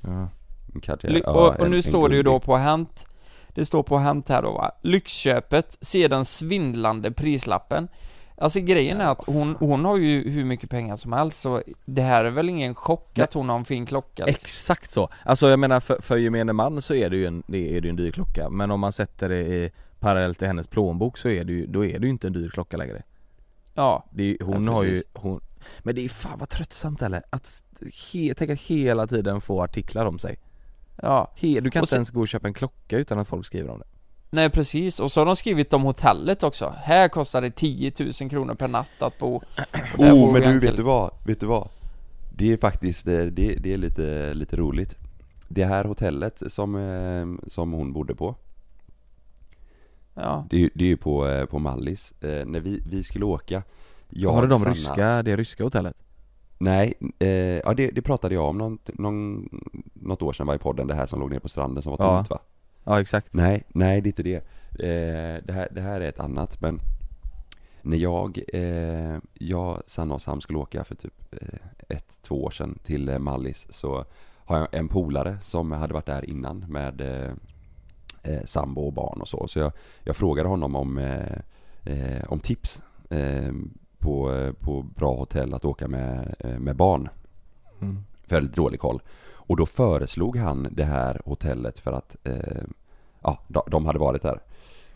[0.00, 0.28] Ja.
[0.74, 3.06] En Cartier, Ly- ja, och, och en- nu en står det ju då på Hänt.
[3.48, 4.70] Det står på Hänt här då va.
[4.82, 7.88] Lyxköpet, se den svindlande prislappen
[8.40, 12.02] Alltså grejen är att hon, hon har ju hur mycket pengar som helst så det
[12.02, 14.44] här är väl ingen chock att hon har en fin klocka liksom.
[14.44, 15.08] Exakt så!
[15.24, 17.88] Alltså jag menar för, för gemene man så är det ju en, det är det
[17.88, 18.50] en dyr klocka.
[18.50, 21.84] Men om man sätter det i parallellt till hennes plånbok så är det ju, då
[21.84, 23.02] är det ju inte en dyr klocka längre.
[23.74, 25.40] Ja, det är, Hon Ja, har ju, hon
[25.78, 27.22] Men det är fan vad tröttsamt eller?
[27.30, 27.64] Att
[28.12, 30.38] he, tänk att hela tiden få artiklar om sig.
[31.02, 31.30] Ja.
[31.36, 33.46] He, Du kan Och inte sen- ens gå och köpa en klocka utan att folk
[33.46, 33.84] skriver om det
[34.32, 36.74] Nej precis, och så har de skrivit om hotellet också.
[36.76, 39.36] Här kostar det 10 000 kronor per natt att bo.
[39.98, 41.68] Oh men du vet du vad, vet du vad?
[42.36, 44.96] Det är faktiskt, eh, det, det är lite, lite roligt.
[45.48, 48.34] Det här hotellet som, eh, som hon bodde på.
[50.14, 53.24] Ja, Det är, ju- det är ju på, eh, på Mallis, när vi, vi skulle
[53.24, 53.62] åka
[54.08, 55.96] jag, Var det de Sanna- ryska, det ryska hotellet?
[56.58, 59.48] Nej, eh, ja det, det pratade jag om någon, någon,
[59.94, 62.04] något år sedan var i podden, det här som låg nere på stranden som var
[62.06, 62.16] Ja.
[62.16, 62.38] tomt va?
[62.84, 64.36] Ja exakt Nej, nej det är inte det.
[64.72, 66.80] Eh, det, här, det här är ett annat men
[67.82, 72.50] när jag, eh, jag, Sanna och Sam skulle åka för typ eh, ett, två år
[72.50, 74.04] sedan till eh, Mallis så
[74.44, 77.32] har jag en polare som hade varit där innan med eh,
[78.22, 79.48] eh, sambo och barn och så.
[79.48, 79.72] Så jag,
[80.04, 81.36] jag frågade honom om, eh,
[81.84, 82.82] eh, om tips
[83.98, 87.08] på, på bra hotell att åka med, med barn.
[87.80, 88.04] mm.
[88.28, 89.02] Väldigt dålig koll.
[89.50, 92.62] Och då föreslog han det här hotellet för att eh,
[93.20, 94.40] ja, de, de hade varit där.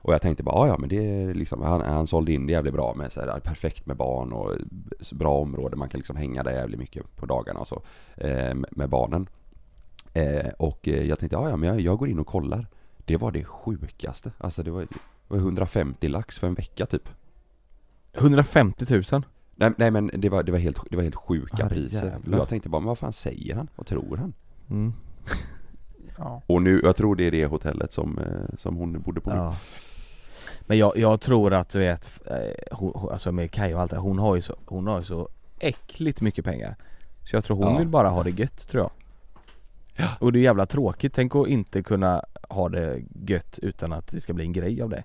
[0.03, 2.53] Och jag tänkte bara, "Ja, ja men det är liksom, han, han sålde in det
[2.53, 4.53] jävligt bra med så här, perfekt med barn och
[5.13, 7.83] bra område, man kan liksom hänga där jävligt mycket på dagarna och så,
[8.17, 9.27] eh, med- barnen.
[10.13, 12.67] Eh, och eh, jag tänkte, ja ja men jag, jag går in och kollar.
[13.05, 14.89] Det var det sjukaste, alltså det var, det
[15.29, 17.09] var 150 lax för en vecka typ.
[18.13, 19.23] 150 000
[19.57, 22.07] Nej, nej men det var, det var helt, det var helt sjuka Herre priser.
[22.07, 22.39] jävlar.
[22.39, 23.69] Jag tänkte bara, men vad fan säger han?
[23.77, 24.33] Vad tror han?
[24.71, 24.93] Mm.
[26.19, 26.43] Ja.
[26.47, 29.37] Och nu, jag tror det är det hotellet som, eh, som hon bodde på nu.
[29.37, 29.57] Ja
[30.61, 33.97] Men jag, jag tror att du vet, eh, hon, alltså med Kaj och allt det
[33.99, 36.77] hon har ju så, hon har ju så äckligt mycket pengar
[37.25, 37.79] Så jag tror hon Ja.
[37.79, 38.91] vill bara ha det gött tror jag
[39.97, 40.09] Ja.
[40.21, 44.21] Och det är jävla tråkigt, tänk att inte kunna ha det gött utan att det
[44.21, 45.05] ska bli en grej av det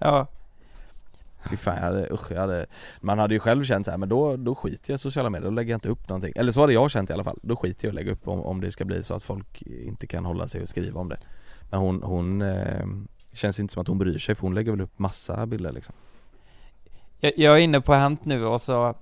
[0.00, 0.26] Ja.
[1.50, 2.66] Fy fan, jag hade, usch, jag hade,
[3.00, 5.50] man hade ju själv känt så här, men då, då skiter jag i sociala medier,
[5.50, 6.32] då lägger jag inte upp någonting.
[6.36, 8.28] Eller så hade jag känt i alla fall, då skiter jag i att lägga upp
[8.28, 11.08] om, om det ska bli så att folk inte kan hålla sig och skriva om
[11.08, 11.18] det.
[11.70, 12.86] Men hon, hon eh,
[13.32, 15.94] känns inte som att hon bryr sig för hon lägger väl upp massa bilder liksom.
[17.20, 18.94] Jag, jag är inne på Hänt nu och så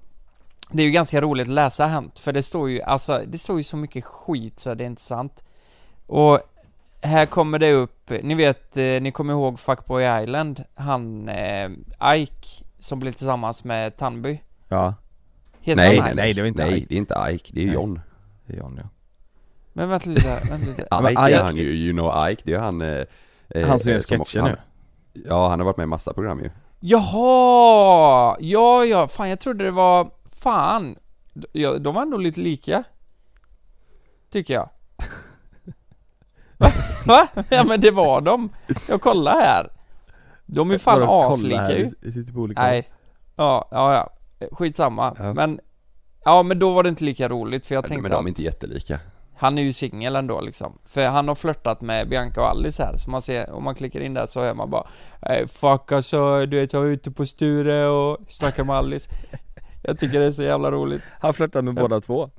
[0.71, 3.57] Det är ju ganska roligt att läsa Hänt, för det står ju, alltså, det står
[3.57, 5.45] ju så mycket skit så det är inte sant.
[6.07, 6.41] Och
[7.03, 11.71] här kommer det upp, ni vet, eh, ni kommer ihåg Fuckboy Island, han eh,
[12.17, 14.41] Ike, som blev tillsammans med Tanby?
[14.69, 14.95] Ja,
[15.61, 16.87] Heter Nej, han nej, nej, det var inte nej, Ike.
[16.89, 17.75] det är inte Ike, det är Nej.
[17.75, 18.01] John.
[18.47, 18.89] det är John ja
[19.73, 20.87] Men vänta lite, vänta lite.
[21.03, 23.05] men Ike Ike- är han ju, you know Ike, det är han eh,
[23.49, 24.57] eh, Han som gör eh, sketcher nu
[25.29, 26.51] Ja, han har varit med i massa program ju.
[26.81, 28.37] Jaha!
[28.41, 30.11] Ja, ja, fan jag trodde det var,
[30.41, 30.97] fan.
[31.53, 32.85] Ja, de var ändå lite lika.
[34.31, 34.69] Tycker jag.
[37.07, 37.29] Va?
[37.51, 38.49] Ja men det var de.
[38.89, 39.69] Jag kollar här.
[40.47, 42.13] De är fan aslika ju.
[42.13, 42.87] sitter på olika Nej.
[43.37, 44.09] Ja, ja, ja.
[44.53, 45.15] Skitsamma.
[45.19, 45.35] Ja.
[45.35, 45.61] Men,
[46.25, 48.29] ja men då var det inte lika roligt för jag Men tänkte de att är
[48.29, 48.99] inte jättelika.
[49.37, 50.79] han är ju singel ändå liksom.
[50.85, 54.01] För han har flörtat med Bianca och Alice här, så man ser, om man klickar
[54.01, 54.87] in där så hör man bara
[55.23, 59.11] "Eh, Fuck alltså, du vet jag är ute på Sture och snackar med Alice
[59.83, 62.31] Jag tycker det är så jävla roligt Han flörtar med båda två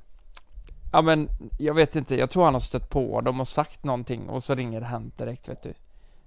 [0.93, 3.21] Ja men, jag vet inte, jag tror han har stött på.
[3.21, 5.73] Dem och sagt någonting och så ringer det Hänt direkt vet du.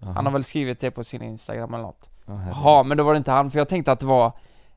[0.00, 2.10] Han har väl skrivit det på sin Instagram eller något.
[2.26, 4.32] Jaha, men då var det inte han, för jag tänkte att det var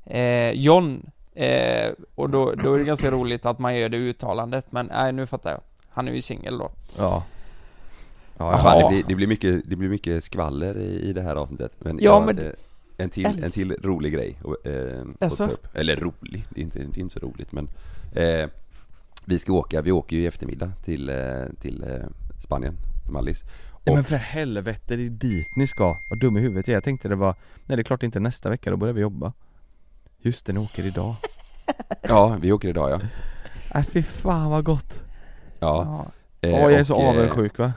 [0.06, 1.10] eh, John.
[1.34, 5.12] Eh, Och då, då är det ganska roligt att man gör det uttalandet, men nej
[5.12, 5.62] nu fattar jag.
[5.90, 6.72] Han är ju singel då.
[6.98, 7.24] Ja.
[8.38, 11.36] Ja, fan, det, blir, det, blir mycket, det blir mycket skvaller i, i det här
[11.36, 11.72] avsnittet.
[11.80, 12.52] Men, Ja, men eh,
[12.98, 15.68] en, till, en till rolig grej att, eh, att ta upp.
[15.76, 17.68] Eller rolig, det är inte, det är inte så roligt men
[18.16, 18.50] eh,
[19.30, 21.16] Vi ska åka, vi åker ju i eftermiddag till, eh,
[21.62, 22.06] till eh,
[22.40, 22.78] Spanien,
[23.12, 23.44] Mallis.
[23.86, 25.98] Nej men för helvete, det är dit ni ska.
[26.10, 26.76] Vad dum i huvudet jag är.
[26.76, 29.34] Jag tänkte det var, nej det är klart inte nästa vecka, då börjar vi jobba.
[30.22, 31.16] Just det, ni åker idag.
[32.02, 33.00] Ja, vi åker idag ja.
[33.74, 35.00] Nej fy fan vad gott.
[35.60, 36.06] Ja,
[36.42, 36.48] Ja.
[36.50, 37.74] eh, Åh jag är så avundsjuk va?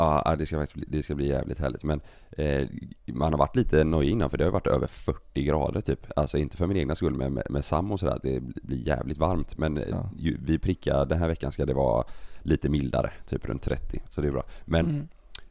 [0.00, 1.84] Ja, det ska faktiskt bli, det ska bli jävligt härligt.
[1.84, 2.68] Men eh,
[3.06, 6.06] Man har varit lite nojig innan för det har varit över 40 grader typ.
[6.16, 9.18] Alltså inte för min egna skull men med, med Sam och sådär Det blir jävligt
[9.18, 9.58] varmt.
[9.58, 10.10] Men eh, Ja.
[10.18, 12.04] ju, vi prickar den här veckan ska det vara
[12.42, 14.44] lite mildare Typ runt 30 så det är bra.
[14.64, 15.08] Men Mm.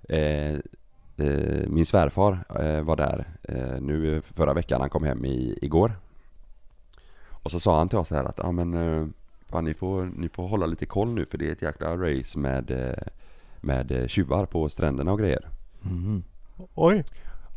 [0.10, 0.60] eh,
[1.28, 5.94] eh, min svärfar eh, var där eh, nu förra veckan, han kom hem i, igår.
[7.44, 9.08] Och så sa han till oss här att ja men eh,
[9.50, 12.40] fan, ni, får, ni får hålla lite koll nu för det är ett jäkla race
[12.40, 12.94] med eh,
[13.68, 15.50] med eh, tjuvar på stränderna och grejer.
[15.82, 16.24] Mhm.
[16.76, 17.04] Oj.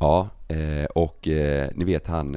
[0.00, 2.36] Ja, eh, och eh, ni vet han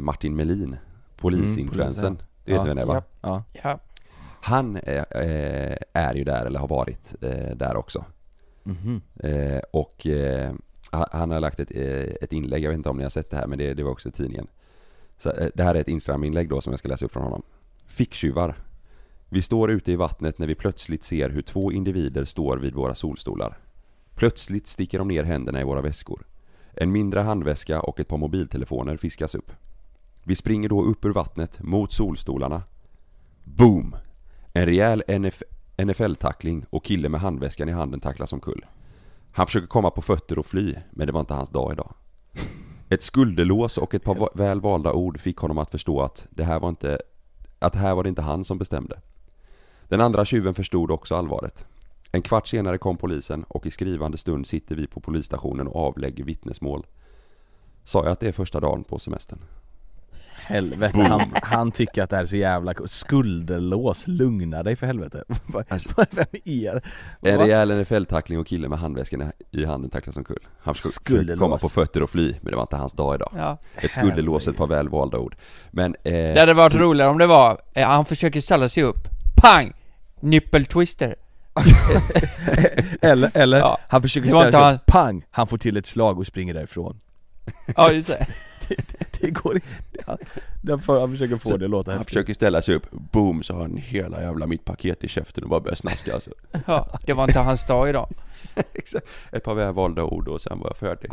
[0.00, 0.76] Martin Melin,
[1.16, 2.06] polisinfluensen.
[2.06, 2.18] Mm.
[2.44, 2.62] Det vet Ja.
[2.62, 3.02] ni vem det är va?
[3.20, 3.42] Ja.
[3.62, 3.78] Ja.
[4.42, 4.76] Han
[5.94, 7.14] är ju där, eller har varit
[7.56, 8.04] där också.
[9.22, 10.06] Eh, och
[10.90, 11.70] han- har lagt ett,
[12.22, 13.90] ett inlägg, jag vet inte om ni har sett det här men det, det var
[13.90, 14.46] också i tidningen.
[15.18, 17.42] Så, det här är ett Instagram-inlägg då som jag ska läsa upp från honom.
[17.86, 18.54] Ficktjuvar.
[19.32, 22.94] Vi står ute i vattnet när vi plötsligt ser hur två individer står vid våra
[22.94, 23.58] solstolar.
[24.14, 26.26] Plötsligt sticker de ner händerna i våra väskor.
[26.72, 29.52] En mindre handväska och ett par mobiltelefoner fiskas upp.
[30.24, 32.62] Vi springer då upp ur vattnet mot solstolarna.
[33.44, 33.96] Boom!
[34.52, 35.42] En rejäl NF
[35.76, 38.66] NFL-tackling och kille med handväskan i handen tacklas omkull.
[39.32, 41.94] Han försöker komma på fötter och fly, men det var inte hans dag idag.
[42.88, 46.60] Ett skulderlås och ett par väl valda ord fick honom att förstå att det här
[46.60, 46.98] var inte,
[47.58, 49.00] att här var det inte han som bestämde.
[49.90, 51.64] Den andra tjuven förstod också allvaret.
[52.12, 56.24] En kvart senare kom polisen och i skrivande stund sitter vi på polisstationen och avlägger
[56.24, 56.86] vittnesmål.
[57.84, 59.38] Sa jag att det är första dagen på semestern?
[60.46, 62.90] Helvete, han, han tycker att det här är så jävla coolt.
[62.90, 65.24] Skulderlås, lugna dig för helvete.
[65.68, 66.80] Alltså- Vem är
[67.22, 67.44] En Va?
[67.44, 70.46] rejäl NFL-tackling och killen med handväskan i- handen tacklas som kull.
[70.60, 71.40] Han försökte Skulderlås.
[71.40, 73.32] komma på fötter och fly, men det var inte hans dag idag.
[73.36, 73.58] Ja.
[73.74, 75.36] Ett skulderlås, ett par välvalda ord.
[75.70, 79.08] Men, eh, Det hade varit roligare om det var, eh, han försöker ställa sig upp,
[79.42, 79.72] pang!
[80.20, 81.14] Nippeltwister.
[83.00, 83.78] Eller, eller Ja.
[83.88, 85.24] han försöker Det ställa sig han- pang!
[85.30, 86.98] Han får till ett slag och springer därifrån.
[87.76, 88.26] Ja just det.
[89.20, 90.04] Det går inte.
[90.06, 90.18] Han,
[90.86, 92.14] han, försöker få Så det att låta han häftigt.
[92.14, 95.50] försöker ställa sig upp, boom, så har han hela jävla mitt paket i käften och
[95.50, 96.30] bara börjar snaska alltså.
[96.66, 98.08] Ja, det var inte hans dag idag.
[98.74, 99.06] Exakt.
[99.32, 101.10] Ett par välvalda ord och sen var jag färdig.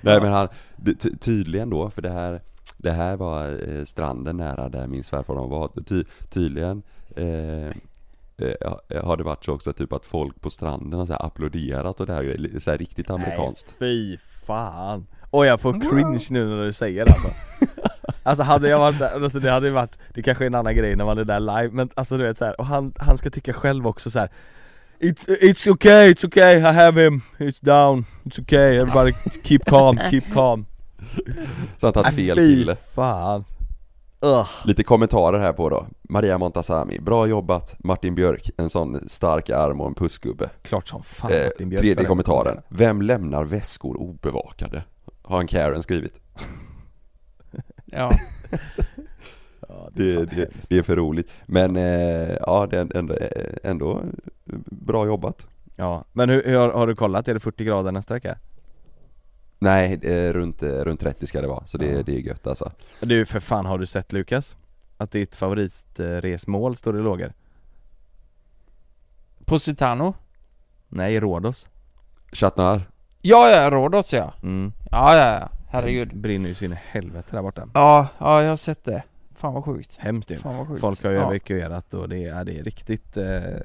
[0.00, 2.40] Nej men han, det- ty- tydligen då, för det här
[2.76, 5.70] Det här var eh, stranden nära där min svärfar var.
[5.86, 6.82] Ty, tydligen
[7.16, 7.70] eh,
[8.38, 12.00] eh, har det varit så också typ att folk på stranden har så här applåderat
[12.00, 13.74] och det här är så här riktigt amerikanskt.
[13.78, 14.16] Fy
[14.46, 15.06] fan.
[15.30, 17.28] Och jag får cringe nu när du säger det alltså.
[18.22, 20.76] Alltså hade jag varit där, alltså det hade ju varit, det kanske är en annan
[20.76, 23.18] grej när man är där live men alltså du vet så här, och han, han
[23.18, 24.28] ska tycka själv också så här.
[25.00, 29.12] It's, it's okay, it's okay, I have him, it's down, it's okay, everybody
[29.44, 30.66] keep calm, keep calm
[31.78, 32.76] Så han tagit fel fy kille.
[32.76, 33.44] fan
[34.20, 34.48] Ugh.
[34.64, 35.86] Lite kommentarer här på då.
[36.02, 37.74] Maria Montazami, bra jobbat.
[37.78, 40.50] Martin Björk, en sån stark arm och en pussgubbe.
[40.62, 42.62] Klart som fan Eh, Martin Björk tredje kommentaren.
[42.68, 44.82] Vem lämnar väskor obevakade?
[45.22, 46.20] Har en Karen skrivit.
[47.84, 48.10] Ja.
[49.68, 51.30] Ja, det är Det, det, det är för roligt.
[51.46, 54.02] Men eh, ja, det är ändå, eh, ändå
[54.70, 55.46] bra jobbat.
[55.76, 57.28] Ja, men hur, hur har, har du kollat?
[57.28, 58.38] Är det 40 grader nästa vecka?
[59.58, 61.66] Nej, eh, runt, eh, runt 30 ska det vara.
[61.66, 62.02] Så det, Ja.
[62.02, 62.72] det är gött alltså.
[63.00, 64.56] Du för fan har du sett Lukas?
[64.96, 67.32] Att ditt favoritresmål står i lågor?
[69.44, 70.14] Positano?
[70.88, 71.68] Nej, Rhodos
[72.32, 72.82] Chatnar,
[73.22, 74.34] Ja, ja, Rhodos ja.
[74.42, 74.72] mm.
[74.90, 75.48] Ja, ja, ja.
[75.68, 76.16] Herregud.
[76.16, 79.02] Brinner ju så in i helvete där borta Ja, ja, jag har sett det.
[79.34, 79.96] Fan vad sjukt.
[79.96, 80.80] Hemskt ju Fan vad sjukt.
[80.80, 81.30] Folk har ju ja.
[81.30, 83.60] evakuerat och det är, det är riktigt, eh,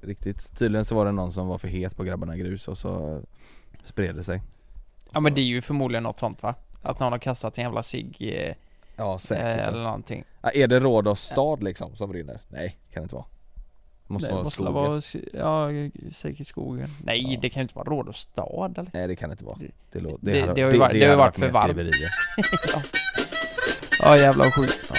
[0.00, 3.22] riktigt Tydligen så var det någon som var för het på grabbarna grus och så
[3.84, 4.42] spred det sig
[5.12, 6.54] Ja men det är ju förmodligen något sånt va?
[6.82, 8.54] Att någon har kastat en jävla cigg eh,
[8.96, 10.24] Ja eh, eller någonting.
[10.42, 12.40] ja, Är det Rhodos stad liksom som brinner?
[12.48, 13.24] Nej, kan det inte vara
[14.06, 16.90] Det måste det vara måste skogen vara, ja, säkert skogen.
[17.04, 17.38] Nej, Ja.
[17.42, 18.90] det kan inte vara Rhodos stad eller?
[18.94, 21.10] Nej det kan det inte vara Det- Det, det- det har ju varit- det har
[21.12, 21.70] ju varit för varmt.
[21.72, 22.10] skriverier.
[24.02, 24.92] Ja jävlar vad sjukt.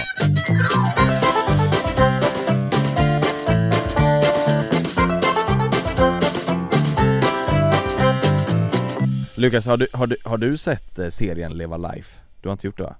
[9.42, 12.20] Lukas, har du, har, du, har du sett eh, serien Leva Life?
[12.40, 12.94] Du har inte gjort det va?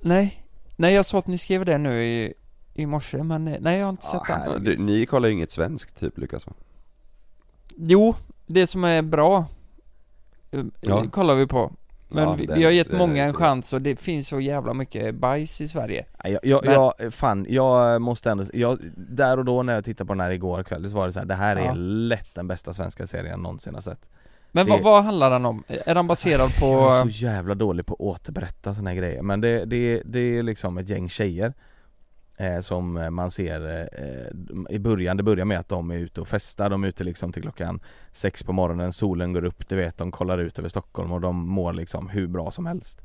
[0.00, 0.44] Nej,
[0.76, 2.34] nej jag sa att ni skrev det nu i,
[2.74, 4.40] i morse men eh, nej jag har inte sett den.
[4.40, 4.62] herregud.
[4.64, 6.52] du, ni kollar ju inget svenskt typ Lukas va?
[7.76, 8.14] Jo,
[8.46, 9.44] det som är bra
[10.50, 11.04] eh, Ja.
[11.10, 11.72] kollar vi på.
[12.08, 14.40] Men Ja, vi, det- vi har gett det- många en chans och det finns så
[14.40, 16.04] jävla mycket bajs i Sverige.
[16.24, 19.84] Nej, Jag, jag, Men- jag, fan, jag måste ändå, jag, där och då när jag
[19.84, 21.72] tittade på den här igår kväll så var det så här, det här är Ja.
[21.74, 24.06] lätt den bästa svenska serien jag någonsin har sett
[24.52, 25.64] Men Det- vad, vad handlar den om?
[25.86, 26.66] Är den baserad på...
[26.66, 29.22] Jag är så jävla dålig på att återberätta såna här grejer.
[29.22, 31.52] Men det, det, det är liksom ett gäng tjejer
[32.38, 36.28] eh, Som man ser eh, i början, det börjar med att de är ute och
[36.28, 37.80] festar, de är ute liksom till klockan
[38.12, 41.36] sex på morgonen, solen går upp, du vet de kollar ut över Stockholm och de
[41.36, 43.02] mår liksom hur bra som helst.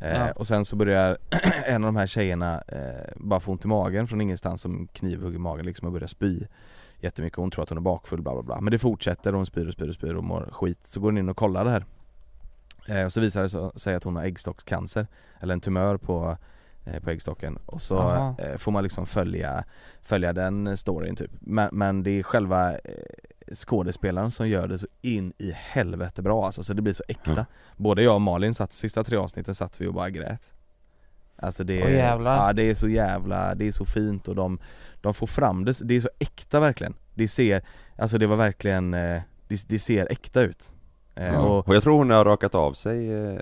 [0.00, 0.32] Eh, Ja.
[0.32, 1.18] Och sen så börjar
[1.66, 5.34] en av de här tjejerna eh, bara få ont i magen från ingenstans som knivhugg
[5.34, 6.46] i magen liksom och börjar spy
[7.00, 8.60] Jättemycket, hon tror att hon är bakfull bla bla bla.
[8.60, 10.80] Men det fortsätter och hon spyr och spyr och spyr och mår skit.
[10.86, 11.84] Så går hon in och kollar det här.
[12.88, 15.06] Eh, Och så visar det så- sig att hon har äggstockscancer.
[15.40, 16.36] Eller en tumör på,
[16.84, 17.58] eh, på äggstocken.
[17.66, 17.98] Och så
[18.38, 19.64] eh, får man liksom följa,
[20.02, 21.30] följa den storyn typ.
[21.40, 22.78] Men, men det är själva eh,
[23.54, 27.32] skådespelaren som gör det så in i helvete bra alltså, så det blir så äkta.
[27.32, 27.44] Mm.
[27.76, 30.52] Både jag och Malin satt, sista tre avsnitten satt vi och bara grät
[31.42, 32.46] Alltså det, Åh, jävlar.
[32.46, 34.58] ja, det är så jävla, det är så fint och de,
[35.00, 37.62] de får fram det, det är så äkta verkligen Det ser,
[37.98, 40.74] alltså det var verkligen, eh, det, det ser äkta ut
[41.14, 41.38] Eh, Ja.
[41.38, 43.38] och Och jag tror hon har rakat av sig eh,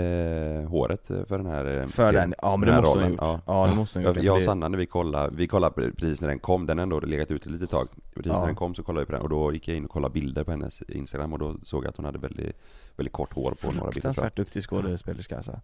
[0.00, 3.20] eh, håret för den här för den, ja men Den det måste hon ha gjort
[3.20, 3.40] ja.
[3.46, 6.20] Ja, det måste hon ha gjort Jag, och Sanna när vi kollade, vi kollade precis
[6.20, 8.38] när den kom, den har ändå legat ute lite tag Precis Ja.
[8.38, 10.12] när den kom så kollade vi på den och då gick jag in och kollade
[10.12, 12.56] bilder på hennes instagram och då såg jag att hon hade väldigt,
[12.96, 13.92] väldigt kort hår på några bilder.
[13.92, 15.60] Fruktansvärt duktig skådespelerska alltså.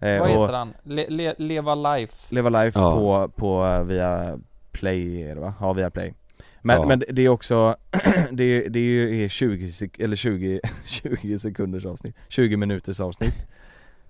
[0.00, 0.74] Eh, vad heter den?
[0.82, 2.34] Le, le, Leva Life?
[2.34, 2.90] Leva Life Ja.
[2.90, 4.38] på, på eh, via
[4.72, 5.54] Play är det va?
[5.60, 6.14] Ja via Play
[6.62, 6.86] men, Ja.
[6.86, 7.76] men det är också,
[8.30, 13.46] det, det är ju är 20, sek- eller 20, 20 sekunders avsnitt, 20 minuters avsnitt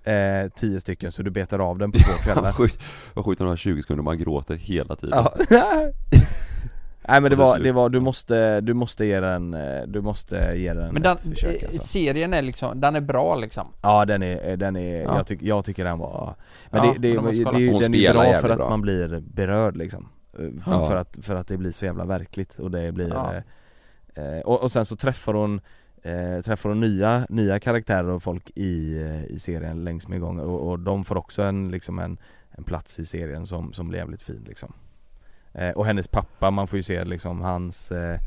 [0.05, 2.43] eh, 10 stycken så du betar av den på två kvällar
[3.14, 5.87] Vad sjukt- de har 20 sekunder man gråter hela tiden Ja.
[7.09, 10.53] Nej men det var, det var, du måste, du måste ge den, eh, du måste
[10.57, 11.83] ge den Men den, försök eh, alltså.
[11.87, 15.17] serien är liksom, den är bra liksom Ja den är, den är, Ja.
[15.17, 16.35] jag, tyck, jag tycker den var
[16.71, 18.71] Men Ja, det, det, men det, det, den är bra för att bra.
[18.71, 20.87] man blir berörd liksom Eh, Ja.
[20.89, 23.35] för, att, för att det blir så jävla verkligt och det blir Ja.
[24.15, 25.61] eh, eh, och, och sen så träffar hon
[26.03, 30.45] eh, Träffar hon nya, nya karaktärer och folk i, eh, i serien längs med gången
[30.45, 32.19] och, och de får också en, liksom en,
[32.51, 34.73] en plats i serien som, som blir jävligt fin liksom
[35.55, 38.19] eh, Och hennes pappa, man får ju se liksom hans eh,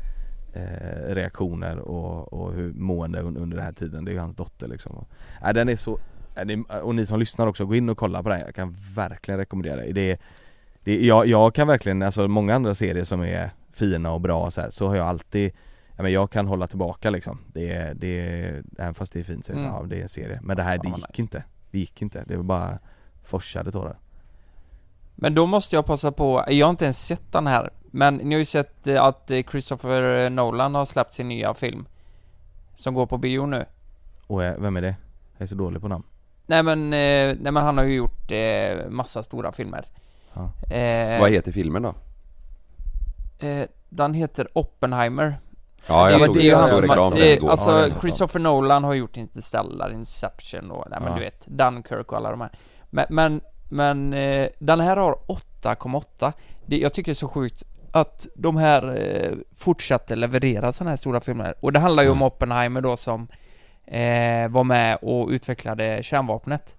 [0.52, 4.36] eh, reaktioner och, och hur mående un- under den här tiden, det är ju hans
[4.36, 4.96] dotter liksom.
[4.96, 5.08] Och,
[5.46, 5.98] äh, Den är så,
[6.36, 8.76] äh, det, och ni som lyssnar också, gå in och kolla på den, jag kan
[8.94, 10.18] verkligen rekommendera det, det, är-
[10.84, 14.60] det jag, jag kan verkligen, alltså många andra serier som är fina och bra så,
[14.60, 15.52] här, så har jag alltid
[15.96, 19.24] Ja men jag kan hålla tillbaka liksom, det är, det är, även fast det är
[19.24, 19.80] fint så är det, så, Mm.
[19.80, 20.38] ja, det är en serie.
[20.42, 21.22] Men det här, Fan, det gick nice.
[21.22, 22.78] inte, det gick inte, det var bara
[23.24, 23.96] forsade tårar
[25.20, 28.34] Men då måste jag passa på, jag har inte ens sett den här Men ni
[28.34, 31.86] har ju sett eh, att eh, Christopher Nolan har släppt sin nya film
[32.74, 33.64] Som går på bio nu
[34.26, 34.96] Och eh, vem är det?
[35.36, 36.04] Jag är så dålig på namn
[36.46, 39.84] Nej men, eh, nej men han har ju gjort eh, massa stora filmer
[40.34, 40.74] Ja.
[40.74, 41.94] eh, Vad heter filmen då?
[43.46, 45.38] eh, Den heter Oppenheimer
[45.86, 47.90] Ja jag det, såg det han jag såg som reklam det, Alltså Ja, det är
[47.90, 48.00] så.
[48.00, 51.14] Christopher Nolan har gjort Interstellar, Inception och, nej men Ja.
[51.18, 52.50] du vet, Dunkirk och alla de här
[52.90, 55.16] Men, men, men eh, den här har
[55.62, 56.32] 8,8
[56.66, 57.62] Det- Jag tycker det är så sjukt
[57.92, 62.16] att de här eh, fortsätter leverera sådana här stora filmer Och det handlar ju om
[62.18, 62.26] Mm.
[62.26, 63.28] Oppenheimer då som
[63.86, 66.76] eh, var med och utvecklade kärnvapnet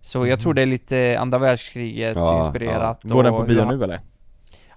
[0.00, 3.84] Så jag tror det är lite andra världskriget Ja, inspirerat Går den på bio nu
[3.84, 4.00] eller?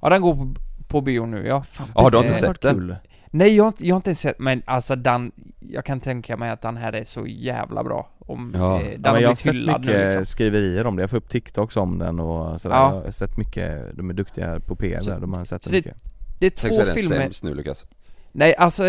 [0.01, 0.53] Ja den går på,
[0.87, 1.63] på bio nu ja
[1.95, 2.75] Ja du har inte sett den?
[2.75, 2.95] Kul.
[3.31, 6.49] Nej jag har, inte, jag har inte sett, men alltså den, jag kan tänka mig
[6.49, 8.79] att den här är så jävla bra om, Ja.
[8.79, 10.25] eh, den Ja, men jag har sett mycket nu liksom.
[10.25, 12.95] skriverier om det, jag får upp TikToks om den och sådär, Ja.
[12.95, 15.71] jag har sett mycket, de är duktiga på PR Så- där, de har sett det
[15.71, 15.95] mycket
[16.39, 17.85] Det är två den filmer, sämst nu Lukas
[18.31, 18.83] nej alltså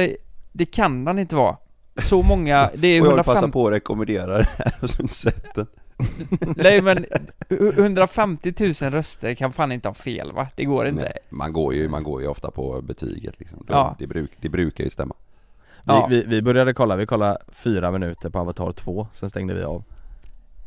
[0.52, 1.56] det kan den inte vara
[1.96, 4.90] Så många, det är Och jag vill passa 150, på att rekommendera den här och
[4.90, 5.66] så har inte sett den
[6.56, 7.06] nej men
[7.48, 10.48] 150 000 röster kan fan inte ha fel va?
[10.56, 13.74] Det går inte Nej, man går ju, man går ju ofta på betyget liksom Då-
[13.74, 13.96] Ja.
[13.98, 15.14] det, bruk, det brukar ju stämma
[15.84, 16.06] vi, Ja.
[16.10, 19.84] vi, vi började kolla, vi kollade fyra minuter på Avatar 2, sen stängde vi av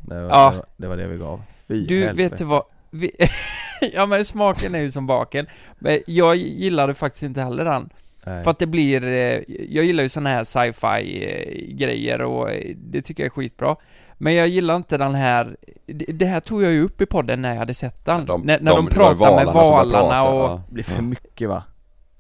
[0.02, 0.50] Det var, Ja.
[0.52, 2.30] det, var, det, var det vi gav Fy Du, helvete.
[2.30, 2.64] vet du vad?
[2.90, 3.12] Vi,
[3.94, 5.46] ja men smaken är ju som baken
[5.80, 7.90] Men jag gillade faktiskt inte heller den
[8.26, 8.44] Nej.
[8.44, 12.76] För att det blir, eh, jag gillar ju såna här sci-fi eh, grejer och eh,
[12.76, 13.76] det tycker jag är skitbra
[14.18, 15.56] Men jag gillar inte den här,
[15.86, 18.42] det, det här tog jag ju upp i podden när jag hade sett den De-
[18.42, 20.62] När, när de, de- det pratar med valarna bara valarna och ja.
[20.68, 21.64] Det blir för mycket va?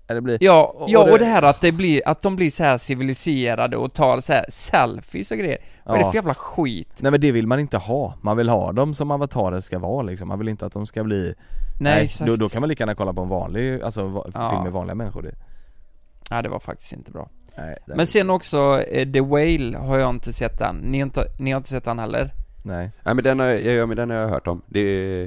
[0.08, 2.22] Ja, det blir, Ja, Och- ja och och det- det här att det blir, att
[2.22, 6.06] de blir så här civiliserade och tar så här selfies och grejer Vad är det
[6.06, 6.12] Ja.
[6.12, 6.90] för jävla skit?
[7.00, 10.02] Nej men det vill man inte ha, man vill ha dem som avatarer ska vara
[10.02, 11.34] liksom, man vill inte att de ska bli
[11.80, 14.50] Nej, exakt då, då kan man lika gärna kolla på en vanlig, alltså Ja.
[14.50, 15.36] film med vanliga människor det.
[16.32, 20.10] Nej det var faktiskt inte bra Nej, Men sen också, eh, The Whale har jag
[20.10, 22.30] inte sett än, ni har inte, ni har inte sett den heller?
[22.64, 25.24] Nej Nej men den har, jag, ja, men den har jag hört om, det,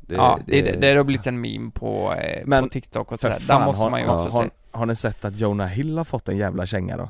[0.00, 3.20] det ja, det, det, det har blivit en meme på, eh, Men på TikTok och
[3.20, 5.96] sådär, den måste har, man ju också har, se har ni sett att Jonah Hill
[5.96, 7.08] har fått en jävla känga då?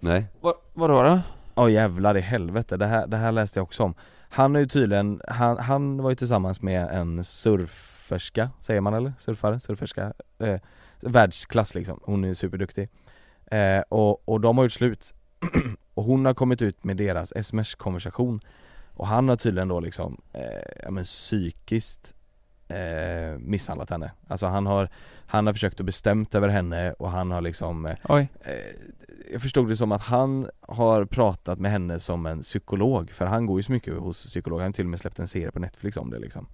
[0.00, 1.20] Nej, Vad, vadå då?
[1.54, 3.94] Åh jävlar i helvete, det här, det här läste jag också om
[4.28, 9.12] Han är ju tydligen, han, han var ju tillsammans med en surferska, säger man eller?
[9.18, 9.60] Surfare?
[9.60, 10.12] Surferska?
[10.38, 10.60] Eh,
[11.00, 12.88] världsklass liksom, hon är superduktig
[13.52, 15.14] eh, och, och de har gjort slut.
[15.94, 18.40] Och hon har kommit ut med deras sms-konversation.
[18.94, 20.42] Och han har tydligen då liksom, eh,
[20.82, 22.14] ja men psykiskt
[22.68, 24.10] eh, misshandlat henne.
[24.28, 24.88] Alltså han har,
[25.26, 28.26] han har försökt att bestämt över henne och han har liksom eh, eh,
[29.32, 33.46] jag förstod det som att han har pratat med henne som en psykolog, för han
[33.46, 35.58] går ju så mycket hos psykologer, han har till och med släppt en serie på
[35.58, 36.46] Netflix om det liksom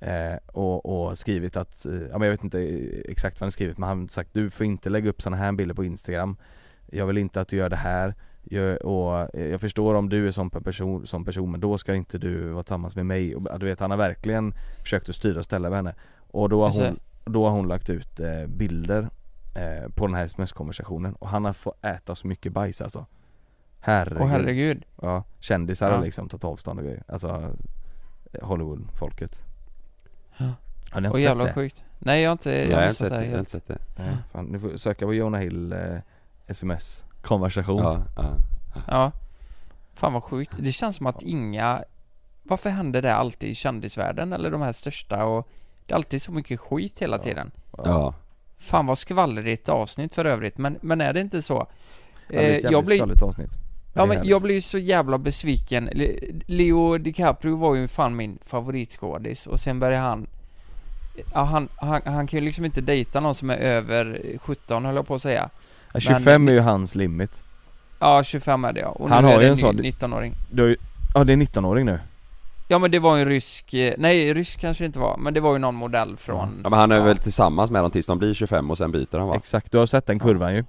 [0.00, 2.60] eh, och, och skrivit att, eh, ja men jag vet inte
[3.08, 5.52] exakt vad han skrivit men han har sagt du får inte lägga upp sådana här
[5.52, 6.36] bilder på Instagram.
[6.86, 8.14] Jag vill inte att du gör det här.
[8.42, 11.94] Jag, och eh, jag förstår om du är som person, som person men då ska
[11.94, 13.36] inte du vara tillsammans med mig.
[13.36, 15.94] Och, du vet han har verkligen försökt att styra och ställa med henne.
[16.30, 19.08] Och då har hon, då har hon lagt ut eh, bilder
[19.54, 21.14] eh, på den här sms-konversationen.
[21.14, 23.06] Och han har fått äta så mycket bajs alltså.
[23.80, 24.84] Herregud, åh herregud.
[25.02, 25.96] Ja, kändisar Ja.
[25.96, 27.52] har liksom tagit avstånd och grejer, alltså
[28.32, 29.44] eh, Hollywood-folket.
[30.90, 31.52] Har ni inte sett det?
[31.52, 31.84] sjukt.
[31.98, 33.54] Nej jag har inte, jag jag har missat sett det det, jag har helt.
[33.54, 33.66] inte sett
[33.96, 34.02] det.
[34.02, 35.78] Nej, fan, ni får söka på Jonah Hill eh,
[36.46, 38.34] sms-konversation Ja, ja
[38.88, 39.12] Ja.
[39.94, 41.84] Fan vad sjukt, det känns som att inga
[42.42, 45.24] Varför händer det alltid i kändisvärlden eller de här största?
[45.24, 45.48] Och
[45.86, 47.22] Det är alltid så mycket skit hela Ja.
[47.22, 47.50] tiden.
[47.76, 48.14] Ja,
[48.56, 51.66] Fan vad skvallrigt avsnitt för övrigt, men, men är det inte så?
[52.28, 53.50] Det blir ett Eh, jag jävligt blir, skvallrigt avsnitt
[53.94, 59.46] ja men jag blir så jävla besviken Le- Leo DiCaprio var ju fan min favoritskådis
[59.46, 60.26] och sen började han
[61.34, 64.94] ja, han, han, han kan ju liksom inte dejta någon som är över 17 höll
[64.96, 65.50] jag på att säga.
[65.92, 67.42] Ja, 25 är ju hans limit
[68.00, 68.88] Ja, 25 är det ja.
[68.88, 70.34] Och Han nu har är ju det en sån- ny 19-åring.
[70.52, 70.76] du
[71.14, 72.00] Ja det är 19-åring nu
[72.68, 75.34] Ja men det var ju en rysk, eh, nej rysk kanske det inte var, men
[75.34, 78.06] det var ju någon modell från Ja men han är väl tillsammans med dem tills
[78.06, 79.36] de blir 25 och sen byter han va?
[79.36, 80.64] Exakt, du har sett den kurvan ju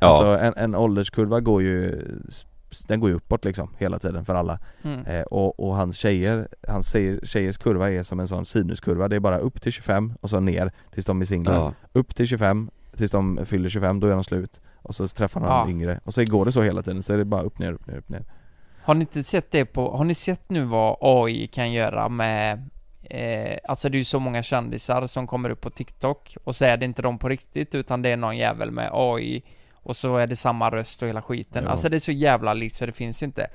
[0.00, 2.02] Ja, Alltså en, en ålderskurva går ju
[2.82, 5.06] Den går ju uppåt liksom hela tiden för alla mm.
[5.06, 9.16] eh, och, och hans tjejer, hans tjejer, tjejers kurva är som en sån sinuskurva Det
[9.16, 11.72] är bara upp till 25 och så ner tills de är singlar ja.
[11.92, 15.48] Upp till 25 tills de fyller 25, då är de slut Och så träffar de
[15.48, 15.68] Ja.
[15.68, 17.86] yngre och så går det så hela tiden så är det bara upp ner, upp
[17.86, 18.24] ner, upp ner
[18.82, 22.70] Har ni inte sett det på, har ni sett nu vad AI kan göra med
[23.10, 26.64] eh, Alltså det är ju så många kändisar som kommer upp på TikTok och så
[26.64, 29.42] är det inte de på riktigt utan det är någon jävel med AI
[29.84, 31.64] och så är det samma röst och hela skiten.
[31.64, 31.70] Ja.
[31.70, 33.46] Alltså det är så jävla likt så det finns inte.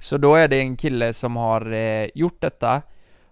[0.00, 2.82] Så då är det en kille som har eh, gjort detta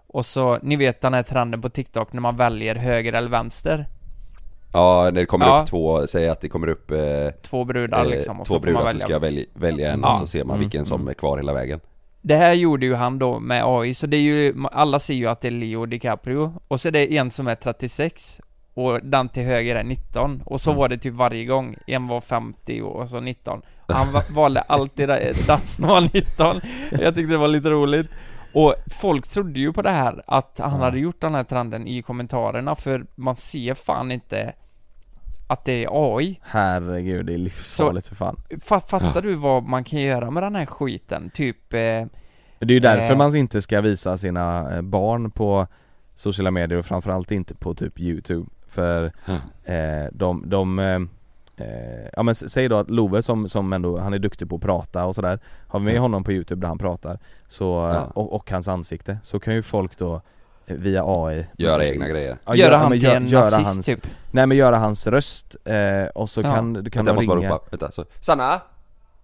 [0.06, 3.86] och så, ni vet den här trenden på TikTok när man väljer höger eller vänster.
[4.72, 5.60] ja när det kommer Ja.
[5.62, 6.98] upp två, säg att det kommer upp eh,
[7.42, 9.00] Två brudar eh, liksom och två så får man brudar så välja.
[9.06, 10.12] ska jag välja, välja en Ja.
[10.12, 11.80] och så ser man Mm, vilken som är kvar hela vägen
[12.22, 15.26] Det här gjorde ju han då med AI, så det är ju, alla ser ju
[15.26, 18.40] att det är Leo DiCaprio, och så är det en som är 36,
[18.74, 20.78] och den till höger är 19, och så Mm.
[20.78, 23.62] var det typ varje gång, en var 50 och så 19.
[23.86, 25.08] Och han va- valde alltid
[25.46, 26.60] den som var 19,
[26.90, 28.06] jag tyckte det var lite roligt.
[28.54, 32.02] Och folk trodde ju på det här, att han hade gjort den här trenden i
[32.02, 34.52] kommentarerna, för man ser fan inte
[35.48, 36.40] att det är AI.
[36.42, 40.54] Herregud, det är livsfarligt för fan Fa- fattar du vad man kan göra med den
[40.54, 41.30] här skiten?
[41.34, 42.06] Typ, eh, Det
[42.60, 43.18] är ju därför Eh.
[43.18, 45.66] man inte ska visa sina eh, barn på
[46.14, 49.12] sociala medier och framförallt inte på typ youtube För
[49.64, 51.00] eh, de, de eh,
[51.66, 54.62] eh, ja men säg då att Love som, som ändå, han är duktig på att
[54.62, 57.18] prata och sådär Har vi med honom på youtube där han pratar
[57.48, 57.64] så,
[57.94, 58.04] Ja.
[58.14, 60.14] och, och hans ansikte så kan ju folk då
[60.66, 64.06] eh, via AI Göra egna grejer Ja, göra han till en göra nazist hans, typ.
[64.30, 66.54] Nej men göra hans röst eh, och så Ja.
[66.54, 68.60] kan, du kan Vänta, de ringa ropa, vänta så Sanna!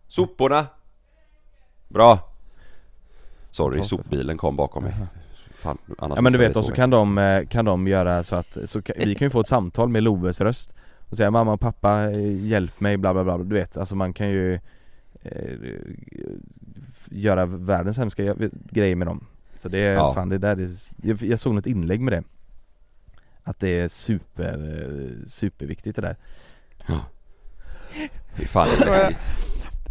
[0.09, 0.67] Soporna!
[1.89, 2.19] Bra!
[3.51, 4.95] Sorry, sopbilen kom bakom mig
[5.61, 8.59] Fan, Ja men du vet, och så kan de, eh, kan de göra så att,
[8.65, 10.75] så kan, vi kan ju få ett samtal med Loves röst
[11.09, 14.13] och säga mamma och pappa, eh, hjälp mig bla bla bla, du vet, alltså man
[14.13, 14.55] kan ju
[15.23, 15.59] eh,
[17.11, 19.27] göra världens hemska gre- grejer med dem
[19.59, 20.15] Så det är, Ja.
[20.15, 20.69] fan det där är,
[21.03, 22.23] jag, jag såg något inlägg med det
[23.43, 24.53] Att det är super,
[24.85, 26.17] eh, superviktigt det där
[28.35, 29.27] Fy fan det är läskigt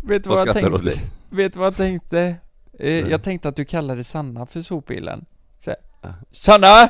[0.03, 0.99] Vet du Vad vad jag tänkte?
[1.29, 2.19] Vet du vad jag tänkte?
[2.21, 2.35] Eh,
[2.79, 3.05] Nej.
[3.09, 5.25] jag tänkte att du kallade Sanna för sopbilen.
[5.59, 6.09] Så här, Ja.
[6.31, 6.89] Sanna!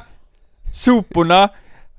[0.71, 1.49] Soporna!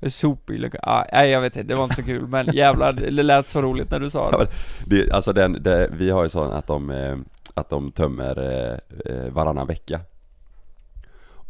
[0.07, 3.49] Sopbilen, ah, nej jag vet inte, det var inte så kul men jävlar, det lät
[3.49, 4.37] så roligt när du sa Ja, det.
[4.37, 4.47] men
[4.89, 7.17] det, alltså den, det, vi har ju sån att de, eh,
[7.53, 9.99] att de tömmer eh, eh, varannan vecka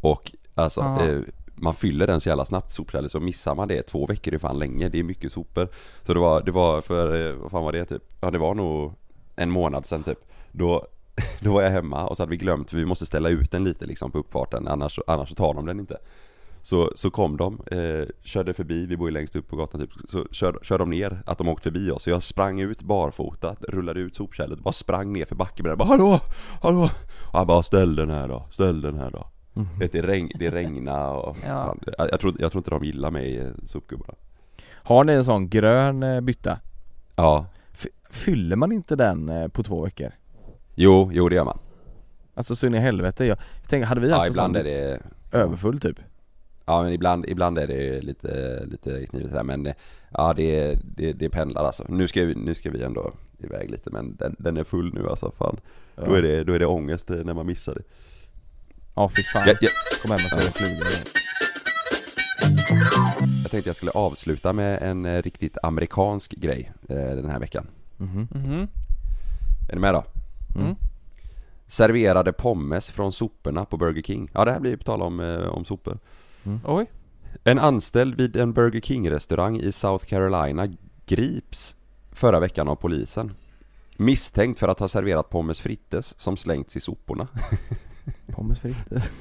[0.02, 1.08] Och alltså, Ja.
[1.08, 1.20] eh,
[1.56, 4.60] man fyller den så jävla snabbt sopkärlet så missar man det två veckor är fan
[4.60, 5.68] länge, det är mycket sopor
[6.04, 8.04] Så det var, det var för, vad fan var det typ?
[8.22, 8.94] Ja det var nog
[9.36, 10.20] en månad sedan typ
[10.52, 10.88] Då,
[11.40, 13.64] då var jag hemma och så hade vi glömt, för vi måste ställa ut den
[13.64, 15.98] lite liksom på uppfarten annars, annars så tar de den inte
[16.64, 19.90] så, så kom de, eh, körde förbi, vi bor ju längst upp på gatan typ,
[20.10, 22.04] så kör, kör de ner, att de åkte förbi oss.
[22.04, 25.78] Så jag sprang ut barfota, rullade ut sopkärlet, bara sprang ner för backen med den,
[25.78, 26.20] bara hallå,
[26.62, 26.90] hallå!
[27.32, 29.28] Och han bara ställ den här då, ställ den här då.
[29.80, 31.66] Vet, det, regn, det regna och Ja.
[31.66, 34.14] fan, jag, jag, tror, jag tror inte de gillar mig, eh, sopgubbarna.
[34.74, 36.60] Har ni en sån grön eh, bytta?
[37.16, 40.12] Ja, F- fyller man inte den eh, på två veckor?
[40.84, 41.58] Jo, jo det gör man.
[42.34, 44.60] Alltså så in i helvete, jag, jag tänker, hade vi haft Ja, en ibland sån
[44.60, 45.02] är det
[45.32, 45.98] överfull typ?
[46.66, 49.74] Ja men ibland, ibland är det lite, lite knivigt där men
[50.10, 51.86] Ja det, det, det pendlar alltså.
[51.90, 55.10] Nu ska, vi, nu ska vi ändå iväg lite men den, den är full nu
[55.10, 55.58] alltså fan.
[55.96, 56.18] Då, Ja.
[56.18, 57.82] är det, då är det ångest eh, när man missar det.
[58.96, 59.72] Ja fy fan, Jag, jag,
[60.02, 60.88] kom hem och är det flugor
[63.44, 67.68] jag tänkte jag skulle avsluta med en eh, riktigt amerikansk grej eh, den här veckan.
[67.98, 68.28] Mhm.
[68.32, 68.68] Mhm.
[69.70, 70.04] Är ni med då?
[70.56, 70.76] Mm.
[71.68, 74.30] Serverade pommes från soporna på Burger King.
[74.34, 76.00] Ja det här blir på tal om, eh, om sopor.
[76.66, 76.86] Oj.
[77.44, 80.68] En anställd vid en Burger King-restaurang i South Carolina
[81.06, 81.76] grips
[82.12, 83.34] förra veckan av polisen.
[83.98, 87.28] Misstänkt för att ha serverat pommes frites som slängts i soporna.
[88.28, 89.12] Pommes frites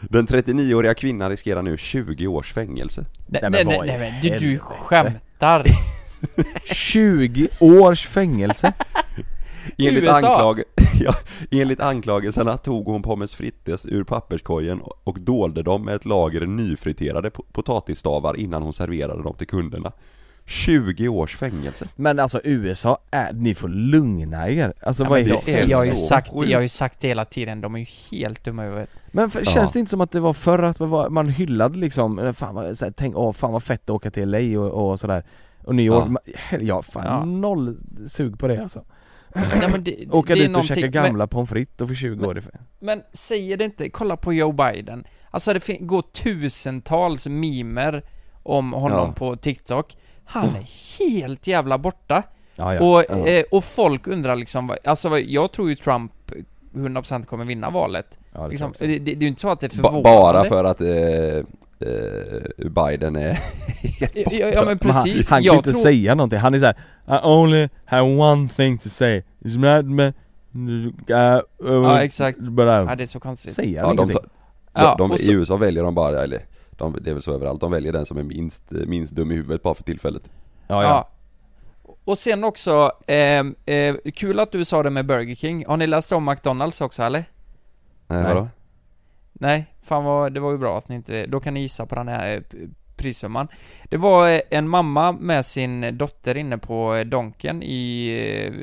[0.00, 3.04] Den 39-åriga kvinnan riskerar nu 20 års fängelse.
[3.26, 4.64] Nej, men nej, nej, vad i nej men du, du helvete?
[4.64, 5.64] skämtar!
[6.64, 8.72] 20 års fängelse!
[9.78, 10.14] Enligt, USA?
[10.14, 10.62] anklag...
[11.00, 11.14] ja,
[11.50, 17.28] enligt anklagelserna tog hon pommes frites ur papperskorgen och dolde dem med ett lager nyfriterade
[17.28, 19.92] po- potatisstavar innan hon serverade dem till kunderna.
[20.46, 21.84] 20 års fängelse.
[21.96, 24.72] Men alltså USA är, ni får lugna er.
[24.82, 27.00] Alltså Ja, vad är det jag, är jag, har ju sagt, jag har ju sagt
[27.00, 28.90] det hela tiden, de är ju helt dumma i huvudet.
[29.12, 29.44] Men för, Ja.
[29.44, 32.54] känns det inte som att det var förr att man, var, man hyllade liksom, fan
[32.54, 35.22] vad, så här, tänk, åh fan vad fett att åka till LA och, och sådär
[35.64, 36.10] Och New York, Ja.
[36.10, 36.22] man,
[36.66, 37.24] ja fan Ja.
[37.24, 38.84] noll sug på det alltså
[39.34, 42.26] Nej, men det, Åka det dit och käka men- gamla pommes frites och få 20
[42.26, 45.04] år ifrån Men säger det inte, kolla på Joe Biden.
[45.30, 48.02] Alltså det går tusentals mimer
[48.42, 49.12] om honom Ja.
[49.12, 49.96] på TikTok.
[50.24, 52.22] Han är helt jävla borta.
[52.56, 52.80] Ja, ja.
[52.82, 56.12] Och, eh, och folk undrar liksom, alltså jag tror ju Trump
[56.74, 58.18] 100% kommer vinna valet.
[58.32, 60.02] det Liksom, det, det, det är ju inte så att det är förvånande.
[60.02, 61.44] bara för att eh,
[61.82, 63.32] eh, Biden är
[63.82, 64.36] helt Ja, borta.
[64.36, 65.82] ja, ja men Men han, precis, han kan ju inte tror...
[65.82, 66.74] säga någonting, han är såhär
[67.08, 70.12] I only have one thing to say It's not me
[71.06, 72.38] Ja Ja exakt.
[72.38, 73.52] But Ja det är så konstigt.
[73.52, 74.16] Säger Ja, de, ingenting?
[74.16, 74.28] tar-
[74.74, 77.22] Ja, de, de, och I så- USA väljer de bara, eller de, det är väl
[77.22, 80.22] så överallt, de väljer den som är minst, minst dum i huvudet bara för tillfället.
[80.68, 80.88] Ja, Ja.
[80.88, 81.08] ja.
[82.04, 85.64] Och sen också, ehm, eh, kul att du sa det med Burger King.
[85.66, 87.24] Har ni läst om McDonalds också eller?
[88.06, 88.34] Nej, Nej.
[88.34, 88.48] vadå?
[89.42, 91.94] Nej, fan vad, det var ju bra att ni inte, då kan ni gissa på
[91.94, 92.42] den här eh,
[92.96, 93.48] prissumman.
[93.84, 98.08] Det var eh, en mamma med sin dotter inne på eh, Donken i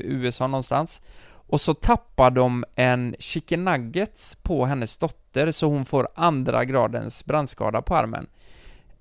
[0.03, 1.01] USA någonstans.
[1.25, 7.25] Och så tappar de en chicken nuggets på hennes dotter så hon får andra gradens
[7.25, 8.27] brandskada på armen.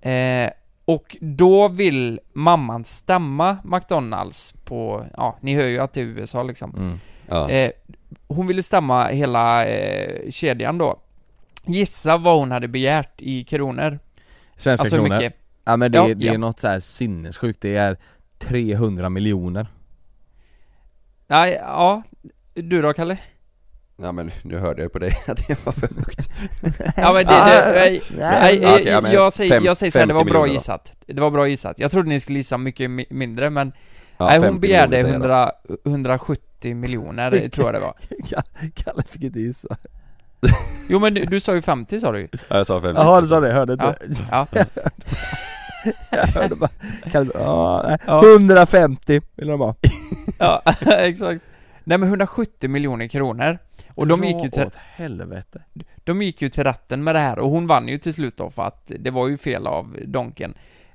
[0.01, 0.51] Eh,
[0.85, 6.43] och då vill mamman stämma McDonalds på, ja, ni hör ju att det är USA
[6.43, 6.75] liksom.
[6.77, 6.99] Mm.
[7.29, 7.51] Ja.
[7.51, 7.71] Eh,
[8.29, 10.99] hon ville stämma hela eh, kedjan då.
[11.69, 13.99] Gissa vad hon hade begärt i kronor.
[14.57, 15.35] Svenska Alltså kronor mycket?
[15.65, 16.33] Ja men det, Ja, är- det ja.
[16.35, 17.97] är något så här sinnessjukt, det är
[18.39, 19.67] 300 miljoner
[21.27, 22.03] Nej, ja.
[22.55, 23.19] Du då Kalle?
[24.03, 26.31] ja men nu hörde jag på dig att det var för högt.
[26.97, 29.91] Ja men det, det nej, nej, Ja, okej, ja, men jag säger, fem- jag säger
[29.93, 30.93] såhär, det var 50 bra gissat.
[31.07, 31.79] Det var bra gissat.
[31.79, 33.73] Jag trodde ni skulle gissa mycket mi- mindre men
[34.19, 35.53] Ja, Nej hon 50 begärde miljoner säger jag
[35.87, 37.95] 100, 170 miljoner tror jag det var.
[38.75, 39.77] Kalle fick inte gissa
[40.89, 42.29] Jo men du, du sa ju 50 sa du ju.
[42.33, 43.01] Ja, jag sa 50.
[43.03, 44.23] Jaha du sa det, hörde Ja, inte?
[44.31, 44.47] ja.
[46.11, 46.71] Jag hörde bara,
[47.13, 48.23] Kalle, ja, Ja.
[48.33, 49.75] 150 vill de ha
[50.39, 50.63] ja
[50.99, 51.45] exakt.
[51.85, 53.59] Nej men 170 miljoner kronor.
[53.95, 55.63] Och de gick ju till, åt helvete
[56.05, 58.51] de gick ju till rätten med det här och hon vann ju till slut då
[58.51, 60.55] för att det var ju fel av Donken.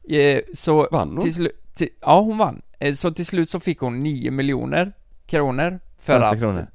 [0.10, 1.20] Eh, så Vann hon?
[1.22, 2.62] till slut, till, ja hon vann.
[2.80, 4.92] Eh, så till slut så fick hon 9 miljoner
[5.26, 6.68] kronor för Svenska att, kronor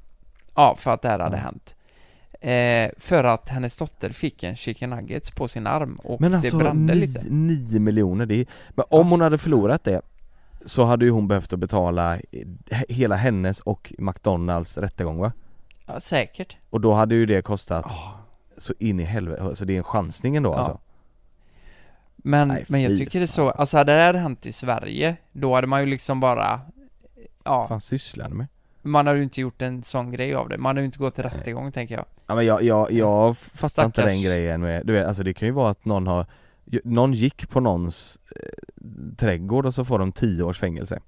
[0.55, 1.43] ja för att det här hade Ja.
[1.43, 1.75] hänt.
[2.41, 6.37] Eh, för att hennes dotter fick en chicken nuggets på sin arm och Men det
[6.37, 7.21] alltså brände lite.
[7.29, 9.09] 9 miljoner, det är, men om Ja.
[9.11, 10.01] hon hade förlorat det
[10.65, 15.31] Så hade ju hon behövt att betala he- hela hennes och McDonalds rättegång va?
[15.85, 16.57] Ja, säkert.
[16.69, 17.85] Och då hade ju det kostat
[18.57, 20.55] så in i helvete, alltså det är en chansning ändå Ja.
[20.57, 20.79] alltså
[22.15, 23.33] Men, Nej, men jag tycker det är fan.
[23.33, 26.61] så, alltså hade det här hänt i Sverige, då hade man ju liksom bara
[27.43, 28.47] Ja, Vad fan sysslar ni med?
[28.81, 30.57] Man hade ju inte gjort en sån grej av det.
[30.57, 31.33] Man hade ju inte gått till Nej.
[31.39, 32.05] rättegång tänker jag.
[32.27, 35.33] Ja men jag, jag, jag fattar inte Stackars- den grejen med, du vet alltså det
[35.33, 36.25] kan ju vara att någon har
[36.83, 40.99] Någon gick på någons eh, trädgård och så får de 10 års fängelse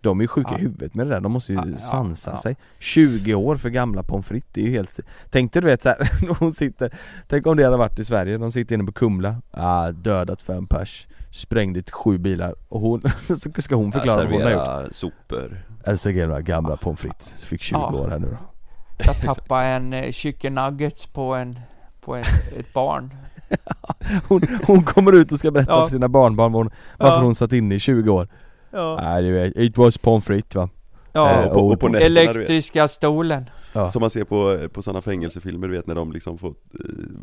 [0.00, 0.58] De är ju sjuka Ja.
[0.58, 2.36] i huvudet med det där, de måste ju Ja, sansa ja.
[2.36, 5.00] sig 20 år för gamla pommes frites, det är ju helt
[5.30, 6.90] Tänk dig du vet såhär, hon sitter
[7.28, 10.66] Tänk om det hade varit i Sverige, de sitter inne på Kumla ah, Dödat fem
[10.66, 13.02] pers Sprängt ut sju bilar och hon,
[13.38, 15.58] så ska hon förklara vad hon har gjort Servera sopor.
[15.84, 17.92] Jag serverar några gamla pommes frites, fick 20 Ja.
[17.94, 18.36] år här nu då
[19.06, 21.54] Jag tappade en eh, chicken nuggets på en,
[22.04, 22.24] på en,
[22.58, 23.10] ett barn.
[24.28, 25.82] hon, hon kommer ut och ska berätta Ja.
[25.84, 27.22] för sina barnbarn hon, varför Ja.
[27.22, 28.28] hon satt inne i 20 år
[28.70, 28.98] Ja.
[29.02, 30.68] Nej du vet, it was pommes frites va?
[31.12, 32.26] Ja, Eh, och, och på nätterna du vet.
[32.28, 33.50] elektriska stolen.
[33.74, 33.90] Ja.
[33.90, 36.54] Som man ser på, på sådana fängelsefilmer du vet när de liksom får eh,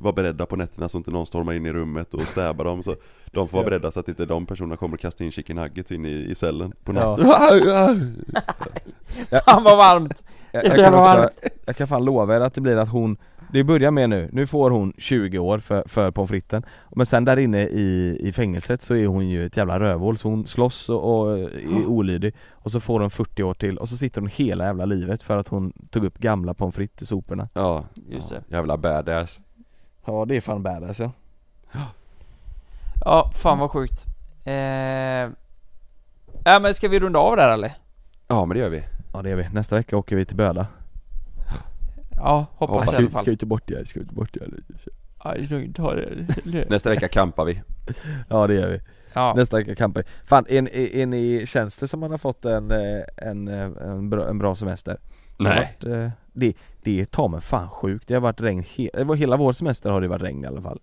[0.01, 2.95] vara beredda på nätterna så inte någon stormar in i rummet och stäbar dem så
[3.31, 3.69] De får vara Ja.
[3.69, 6.35] beredda så att inte de personerna kommer och kasta in chicken nuggets in i, i
[6.35, 7.15] cellen på Ja.
[7.17, 7.27] natten
[9.45, 10.23] Fan vad varmt!
[10.51, 11.29] Jag, jag, kan också,
[11.65, 13.17] jag kan fan lova er att det blir att hon
[13.51, 16.65] Det börjar med nu, nu får hon 20 år för, för pommes fritesen.
[16.95, 20.29] Men sen där inne i, i fängelset så är hon ju ett jävla rövhål så
[20.29, 22.35] hon slåss och, och är olydig.
[22.51, 25.37] Och så får hon 40 år till och så sitter hon hela jävla livet för
[25.37, 27.49] att hon tog upp gamla pommes frites i soporna.
[27.53, 28.43] Ja, Just det.
[28.47, 29.39] jävla badass.
[30.05, 31.11] Ja det är fan badass ja.
[33.05, 34.05] Ja, fan vad sjukt.
[34.45, 34.53] Eh...
[36.45, 37.71] Ja men ska vi runda av där eller?
[38.27, 38.83] Ja men det gör vi.
[39.13, 40.67] Ja det är vi, nästa vecka åker vi till Böda
[42.19, 43.23] Ja, hoppas Hoppas i alla fall.
[43.23, 43.87] ska vi ta bort det?
[43.89, 44.41] Ska vi ta bort det?
[45.17, 46.09] Aj, lugnt, ta det.
[46.69, 47.61] Nästa vecka kampar vi
[48.29, 48.79] Ja det gör vi
[49.13, 49.33] Ja.
[49.35, 50.07] Nästa vecka campar vi.
[50.27, 53.71] Fan, är, är, är ni, känns det som man har fått en, eh, en, eh,
[53.81, 54.97] en, bra, en bra semester?
[55.37, 56.53] Det Nej varit, eh, det,
[56.83, 59.91] det tar mig fan sjukt, det har varit regn, he, det var hela vår semester
[59.91, 60.79] har det varit regn i alla fall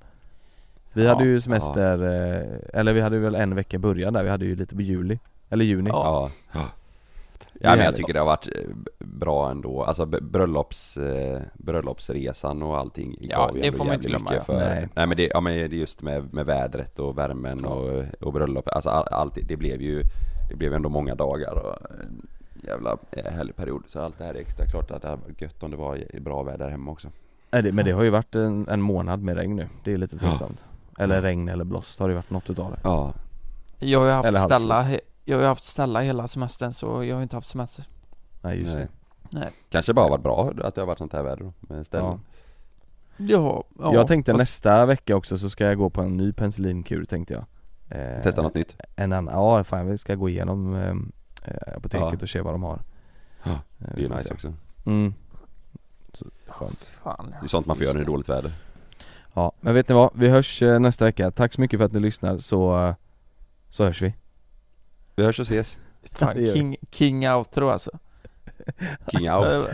[0.93, 4.23] Vi hade Ja, ju semester, eh, eller vi hade väl en vecka i början där,
[4.23, 5.19] vi hade ju lite på juli
[5.49, 6.69] Eller juni Ja, ja.
[7.61, 8.63] Ja men jag tycker det har varit eh,
[8.99, 14.35] bra ändå, alltså bröllops, eh, bröllopsresan och allting Ja, ju det får man inte glömma,
[14.35, 14.41] ja.
[14.41, 14.89] för, Nej.
[14.95, 15.07] nej.
[15.07, 18.73] men det, ja men det är just med, med vädret och värmen och, och bröllopet,
[18.73, 20.03] alltså all, allt, det blev ju,
[20.51, 22.27] det blev ändå många dagar och en
[22.63, 23.83] jävla eh, härlig period.
[23.87, 25.97] Så allt det här är extra klart att det hade varit gött om det var
[25.97, 27.09] i- bra väder hemma också.
[27.51, 29.97] Nej, det, Men det har ju varit en, en månad med regn nu, det är
[29.99, 30.29] lite Ja.
[30.29, 30.65] tröttsamt
[30.99, 32.79] Eller regn eller blåst har det varit något utav det?
[32.85, 33.15] Ja,
[33.79, 37.23] Jag har ju haft he- jag har ju haft ställa hela semestern så jag har
[37.23, 37.85] inte haft semester
[38.43, 38.87] Nej just nej.
[39.31, 41.87] det Nej Kanske bara varit bra att det har varit sånt här väder då, med
[41.87, 42.19] ställen ja.
[43.27, 46.33] Ja, ja Jag tänkte fast- nästa vecka också så ska jag gå på en ny
[46.33, 47.45] penicillinkur tänkte jag
[48.01, 48.77] eh, Testa något nytt?
[48.97, 50.91] En annan, ja fan vi ska gå igenom eh,
[51.53, 52.19] eh, apoteket Ja.
[52.23, 52.81] och se vad de har
[53.43, 54.35] Ja, Eh, Det är ju nice se.
[54.35, 54.53] också
[54.87, 55.15] Mm.
[56.13, 58.53] Så, skönt Fan Det är sånt man får göra när det är dåligt väder
[59.35, 60.11] Ja, men vet ni vad?
[60.15, 61.31] Vi hörs eh, nästa vecka.
[61.31, 62.95] Tack så mycket för att ni lyssnar så, eh,
[63.71, 64.15] så hörs vi.
[65.17, 65.79] Vi hörs och ses,
[66.13, 67.91] Fan, king, king outro alltså
[69.11, 69.69] king out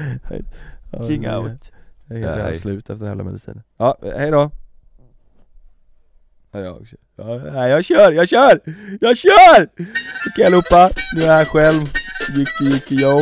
[1.09, 1.72] King out
[2.09, 3.62] Jag är helt jävla slut efter den jävla medicinen.
[3.76, 4.51] Ja, hej då.
[6.51, 6.97] Ja, jag, också.
[7.16, 8.61] ja, nej, jag kör, jag kör!
[9.01, 9.68] Jag kör!
[10.30, 11.82] Okej allihopa, nu är jag här själv.
[12.36, 13.20] Jicke jicke yo.